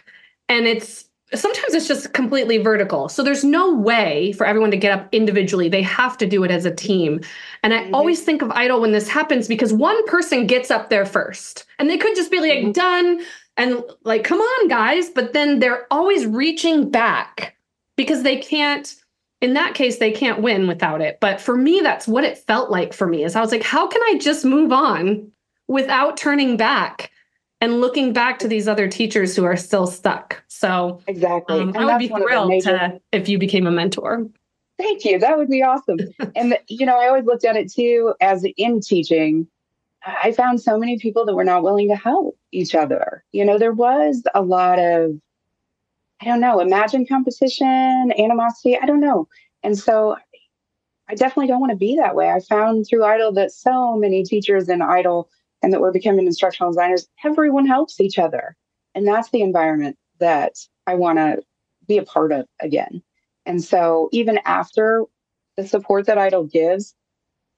And 0.50 0.68
it's 0.68 1.06
sometimes 1.34 1.74
it's 1.74 1.88
just 1.88 2.14
completely 2.14 2.58
vertical. 2.58 3.08
So 3.08 3.24
there's 3.24 3.44
no 3.44 3.74
way 3.74 4.34
for 4.34 4.46
everyone 4.46 4.72
to 4.72 4.78
get 4.78 4.92
up 4.92 5.08
individually. 5.12 5.70
They 5.70 5.82
have 5.82 6.18
to 6.18 6.26
do 6.28 6.44
it 6.44 6.52
as 6.52 6.66
a 6.66 6.76
team. 6.76 7.22
And 7.64 7.74
i 7.74 7.84
mm-hmm. 7.84 7.96
always 7.96 8.22
think 8.22 8.42
of 8.42 8.50
IDOL 8.50 8.82
when 8.82 8.92
this 8.92 9.08
happens 9.08 9.48
because 9.48 9.72
one 9.72 10.06
person 10.08 10.46
gets 10.48 10.70
up 10.70 10.90
there 10.90 11.06
first. 11.06 11.66
And 11.80 11.90
they 11.90 11.98
could 11.98 12.16
just 12.16 12.32
be 12.32 12.40
like 12.40 12.60
mm-hmm. 12.60 12.72
done. 12.72 13.22
And 13.58 13.84
like 14.04 14.24
come 14.24 14.40
on 14.40 14.68
guys. 14.68 15.10
But 15.10 15.34
then 15.34 15.60
they're 15.60 15.88
always 15.92 16.26
reaching 16.26 16.90
back 16.90 17.56
because 17.96 18.24
they 18.24 18.38
can't 18.38 18.96
in 19.42 19.54
that 19.56 19.74
case 19.74 19.98
they 19.98 20.12
can't 20.12 20.42
win 20.42 20.68
without 20.68 21.02
it. 21.02 21.18
But 21.20 21.42
for 21.42 21.58
me 21.58 21.82
that's 21.82 22.08
what 22.08 22.24
it 22.24 22.38
felt 22.38 22.70
like 22.70 22.94
for 22.94 23.08
me 23.08 23.24
is 23.24 23.36
i 23.36 23.42
was 23.42 23.52
like 23.52 23.64
how 23.64 23.88
can 23.88 24.02
i 24.04 24.18
just 24.18 24.46
move 24.46 24.72
on 24.72 25.32
without 25.68 26.18
turning 26.18 26.58
back 26.58 27.12
and 27.60 27.80
looking 27.80 28.14
back 28.14 28.40
to 28.40 28.48
these 28.48 28.68
other 28.68 28.88
teachers 28.88 29.36
who 29.36 29.44
are 29.44 29.58
still 29.58 29.88
stuck? 29.88 30.44
So 30.48 31.02
exactly. 31.08 31.60
um, 31.60 31.76
i 31.76 31.86
would 31.86 32.00
be 32.00 32.08
thrilled 32.08 32.50
major... 32.50 32.78
to 32.78 33.02
if 33.12 33.28
you 33.28 33.38
became 33.38 33.68
a 33.68 33.72
mentor. 33.72 34.28
Thank 34.78 35.06
you. 35.06 35.20
That 35.20 35.38
would 35.38 35.50
be 35.50 35.62
awesome. 35.62 36.00
And 36.36 36.58
you 36.68 36.86
know 36.86 36.98
i 36.98 37.08
always 37.08 37.26
looked 37.26 37.46
at 37.46 37.56
it 37.56 37.72
too 37.72 38.14
as 38.22 38.46
in 38.58 38.80
teaching 38.80 39.48
i 40.04 40.32
found 40.32 40.62
so 40.62 40.78
many 40.78 40.98
people 40.98 41.26
that 41.26 41.36
were 41.36 41.44
not 41.44 41.64
willing 41.64 41.90
to 41.90 41.96
help 41.96 42.38
each 42.52 42.76
other. 42.76 43.24
You 43.32 43.46
know 43.46 43.58
there 43.58 43.74
was 43.74 44.24
a 44.34 44.42
lot 44.42 44.80
of 44.80 45.20
I 46.22 46.26
don't 46.26 46.40
know, 46.40 46.60
imagine 46.60 47.06
competition, 47.08 48.14
animosity. 48.18 48.78
I 48.78 48.86
don't 48.86 49.00
know. 49.00 49.28
And 49.64 49.78
so 49.78 50.16
I 51.10 51.16
definitely 51.16 51.48
don't 51.48 51.60
want 51.60 51.72
to 51.72 51.78
be 51.78 51.96
that 51.98 52.16
way. 52.16 52.30
I 52.30 52.40
found 52.40 52.88
through 52.88 53.02
IDOL 53.02 53.36
that 53.36 53.52
so 53.52 53.98
many 53.98 54.24
teachers 54.24 54.70
in 54.70 54.80
IDOL 54.80 55.26
and 55.64 55.74
that 55.74 55.82
we're 55.82 55.92
becoming 55.92 56.28
instructional 56.28 56.72
designers, 56.72 57.08
everyone 57.26 57.66
helps 57.66 58.00
each 58.00 58.20
other. 58.20 58.56
And 58.94 59.08
that's 59.08 59.30
the 59.32 59.42
environment 59.42 59.98
that 60.20 60.54
I 60.86 60.96
want 60.96 61.18
to 61.18 61.42
be 61.88 61.98
a 61.98 62.04
part 62.04 62.32
of 62.32 62.46
again. 62.60 63.02
And 63.46 63.64
so 63.64 64.10
even 64.12 64.40
after 64.46 65.06
the 65.58 65.68
support 65.68 66.06
that 66.06 66.18
IDOL 66.18 66.52
gives 66.52 66.96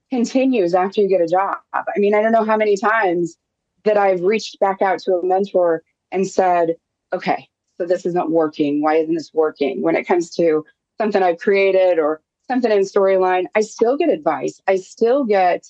continues 0.10 0.73
after 0.73 1.02
you 1.02 1.10
get 1.10 1.21
a 1.21 1.28
job. 1.28 1.58
I 1.73 1.84
mean, 1.97 2.15
I 2.15 2.21
don't 2.21 2.32
know 2.32 2.45
how 2.45 2.58
many 2.58 2.78
times 2.78 3.38
that 3.84 3.97
I've 3.97 4.21
reached 4.21 4.60
back 4.60 4.82
out 4.82 4.99
to 4.99 5.15
a 5.15 5.26
mentor 5.26 5.84
and 6.12 6.28
said, 6.28 6.76
okay, 7.12 7.49
so 7.84 7.88
this 7.88 8.06
isn't 8.06 8.32
working. 8.32 8.82
Why 8.82 8.96
isn't 8.96 9.13
this 9.13 9.32
working? 9.34 9.82
When 9.82 9.96
it 9.96 10.08
comes 10.08 10.30
to 10.36 10.65
something 10.98 11.22
I've 11.22 11.39
created 11.39 12.00
or 12.00 12.22
something 12.48 12.72
in 12.72 12.80
storyline, 12.80 13.46
I 13.56 13.62
still 13.62 13.98
get 13.98 14.10
advice. 14.10 14.62
I 14.67 14.78
still 14.78 15.26
get 15.26 15.69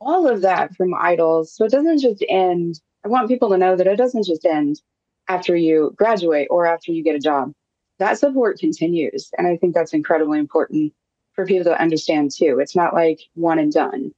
all 0.00 0.26
of 0.26 0.40
that 0.42 0.74
from 0.74 0.94
IDOLs. 0.94 1.48
So 1.48 1.64
it 1.64 1.72
doesn't 1.72 2.00
just 2.00 2.24
end. 2.28 2.80
I 3.04 3.08
want 3.08 3.28
people 3.28 3.50
to 3.50 3.58
know 3.58 3.76
that 3.76 3.86
it 3.86 3.96
doesn't 3.96 4.24
just 4.24 4.46
end 4.46 4.80
after 5.28 5.54
you 5.54 5.94
graduate 5.96 6.48
or 6.50 6.66
after 6.66 6.90
you 6.90 7.02
get 7.02 7.16
a 7.16 7.20
job. 7.20 7.52
that 7.98 8.18
support 8.18 8.58
continues. 8.58 9.30
And 9.36 9.46
I 9.46 9.56
think 9.56 9.74
that's 9.74 9.92
incredibly 9.92 10.38
important 10.38 10.92
for 11.34 11.46
people 11.46 11.64
to 11.64 11.80
understand 11.80 12.30
too. 12.30 12.58
It's 12.60 12.74
not 12.74 12.94
like 12.94 13.20
one 13.34 13.58
and 13.58 13.72
done. 13.72 14.12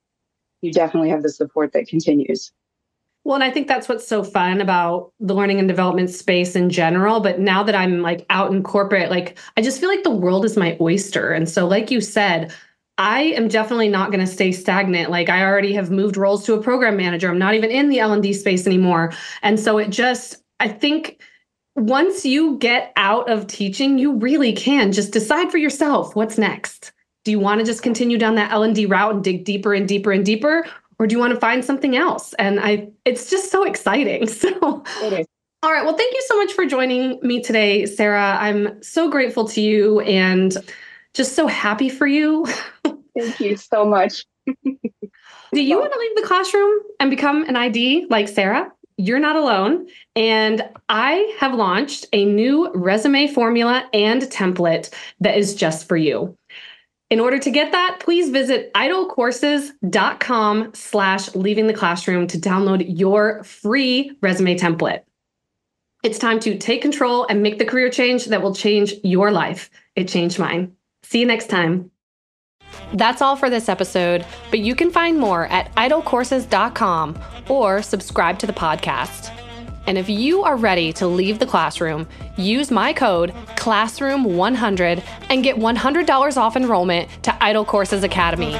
You 0.62 0.72
definitely 0.72 1.10
have 1.10 1.22
the 1.22 1.28
support 1.28 1.72
that 1.72 1.88
continues. 1.88 2.52
Well, 3.24 3.34
and 3.34 3.44
I 3.44 3.50
think 3.50 3.68
that's 3.68 3.88
what's 3.88 4.06
so 4.06 4.22
fun 4.22 4.60
about 4.60 5.12
the 5.18 5.34
learning 5.34 5.58
and 5.58 5.66
development 5.66 6.10
space 6.10 6.54
in 6.54 6.68
general. 6.68 7.20
But 7.20 7.40
now 7.40 7.62
that 7.62 7.74
I'm 7.74 8.02
like 8.02 8.26
out 8.28 8.52
in 8.52 8.62
corporate, 8.62 9.10
like 9.10 9.38
I 9.56 9.62
just 9.62 9.80
feel 9.80 9.88
like 9.88 10.02
the 10.02 10.10
world 10.10 10.44
is 10.44 10.58
my 10.58 10.76
oyster. 10.80 11.32
And 11.32 11.48
so, 11.48 11.66
like 11.66 11.90
you 11.90 12.02
said, 12.02 12.52
I 12.98 13.22
am 13.22 13.48
definitely 13.48 13.88
not 13.88 14.10
going 14.10 14.24
to 14.24 14.30
stay 14.30 14.52
stagnant. 14.52 15.10
Like 15.10 15.30
I 15.30 15.42
already 15.42 15.72
have 15.72 15.90
moved 15.90 16.16
roles 16.16 16.44
to 16.46 16.54
a 16.54 16.62
program 16.62 16.96
manager. 16.96 17.30
I'm 17.30 17.38
not 17.38 17.54
even 17.54 17.70
in 17.70 17.88
the 17.88 17.98
L&D 17.98 18.34
space 18.34 18.66
anymore. 18.66 19.12
And 19.42 19.58
so 19.58 19.78
it 19.78 19.88
just 19.88 20.42
I 20.60 20.68
think 20.68 21.20
once 21.76 22.24
you 22.24 22.56
get 22.58 22.92
out 22.96 23.28
of 23.28 23.46
teaching, 23.46 23.98
you 23.98 24.14
really 24.16 24.52
can 24.52 24.92
just 24.92 25.12
decide 25.12 25.50
for 25.50 25.58
yourself 25.58 26.14
what's 26.14 26.38
next. 26.38 26.92
Do 27.24 27.30
you 27.30 27.40
want 27.40 27.60
to 27.60 27.64
just 27.64 27.82
continue 27.82 28.18
down 28.18 28.34
that 28.34 28.52
L&D 28.52 28.86
route 28.86 29.14
and 29.14 29.24
dig 29.24 29.44
deeper 29.44 29.72
and 29.72 29.88
deeper 29.88 30.12
and 30.12 30.24
deeper 30.24 30.66
or 31.04 31.06
do 31.06 31.14
you 31.14 31.18
want 31.18 31.34
to 31.34 31.38
find 31.38 31.62
something 31.62 31.96
else? 31.96 32.32
And 32.38 32.58
I 32.58 32.88
it's 33.04 33.28
just 33.28 33.50
so 33.50 33.62
exciting. 33.62 34.26
So 34.34 34.82
all 35.62 35.72
right. 35.72 35.84
Well, 35.84 35.96
thank 35.96 36.14
you 36.14 36.22
so 36.26 36.36
much 36.36 36.52
for 36.52 36.66
joining 36.66 37.18
me 37.22 37.42
today, 37.42 37.86
Sarah. 37.86 38.36
I'm 38.38 38.82
so 38.82 39.10
grateful 39.10 39.46
to 39.48 39.60
you 39.60 40.00
and 40.00 40.54
just 41.14 41.34
so 41.34 41.46
happy 41.46 41.88
for 41.88 42.06
you. 42.06 42.46
Thank 43.18 43.40
you 43.40 43.56
so 43.56 43.86
much. 43.86 44.24
Do 44.46 45.62
you 45.62 45.78
want 45.78 45.92
to 45.92 45.98
leave 45.98 46.16
the 46.16 46.26
classroom 46.26 46.80
and 47.00 47.08
become 47.08 47.44
an 47.44 47.56
ID 47.56 48.06
like 48.10 48.28
Sarah? 48.28 48.70
You're 48.98 49.20
not 49.20 49.36
alone. 49.36 49.86
And 50.14 50.68
I 50.90 51.34
have 51.38 51.54
launched 51.54 52.06
a 52.12 52.26
new 52.26 52.70
resume 52.74 53.28
formula 53.28 53.88
and 53.94 54.22
template 54.22 54.92
that 55.20 55.38
is 55.38 55.54
just 55.54 55.88
for 55.88 55.96
you. 55.96 56.36
In 57.14 57.20
order 57.20 57.38
to 57.38 57.48
get 57.48 57.70
that, 57.70 57.98
please 58.00 58.30
visit 58.30 58.72
idolcourses.com 58.74 60.74
slash 60.74 61.32
leaving 61.36 61.68
the 61.68 61.72
classroom 61.72 62.26
to 62.26 62.36
download 62.36 62.84
your 62.88 63.44
free 63.44 64.18
resume 64.20 64.58
template. 64.58 65.04
It's 66.02 66.18
time 66.18 66.40
to 66.40 66.58
take 66.58 66.82
control 66.82 67.24
and 67.30 67.40
make 67.40 67.60
the 67.60 67.64
career 67.64 67.88
change 67.88 68.24
that 68.24 68.42
will 68.42 68.52
change 68.52 68.94
your 69.04 69.30
life. 69.30 69.70
It 69.94 70.08
changed 70.08 70.40
mine. 70.40 70.72
See 71.04 71.20
you 71.20 71.26
next 71.26 71.46
time. 71.46 71.92
That's 72.94 73.22
all 73.22 73.36
for 73.36 73.48
this 73.48 73.68
episode, 73.68 74.26
but 74.50 74.58
you 74.58 74.74
can 74.74 74.90
find 74.90 75.16
more 75.16 75.46
at 75.46 75.72
idolcourses.com 75.76 77.16
or 77.48 77.80
subscribe 77.80 78.40
to 78.40 78.48
the 78.48 78.52
podcast. 78.52 79.30
And 79.86 79.98
if 79.98 80.08
you 80.08 80.42
are 80.42 80.56
ready 80.56 80.92
to 80.94 81.06
leave 81.06 81.38
the 81.38 81.46
classroom, 81.46 82.08
use 82.36 82.70
my 82.70 82.92
code 82.92 83.32
CLASSROOM100 83.56 85.04
and 85.28 85.42
get 85.42 85.56
$100 85.56 86.36
off 86.36 86.56
enrollment 86.56 87.08
to 87.22 87.44
Idol 87.44 87.64
Courses 87.64 88.02
Academy. 88.02 88.58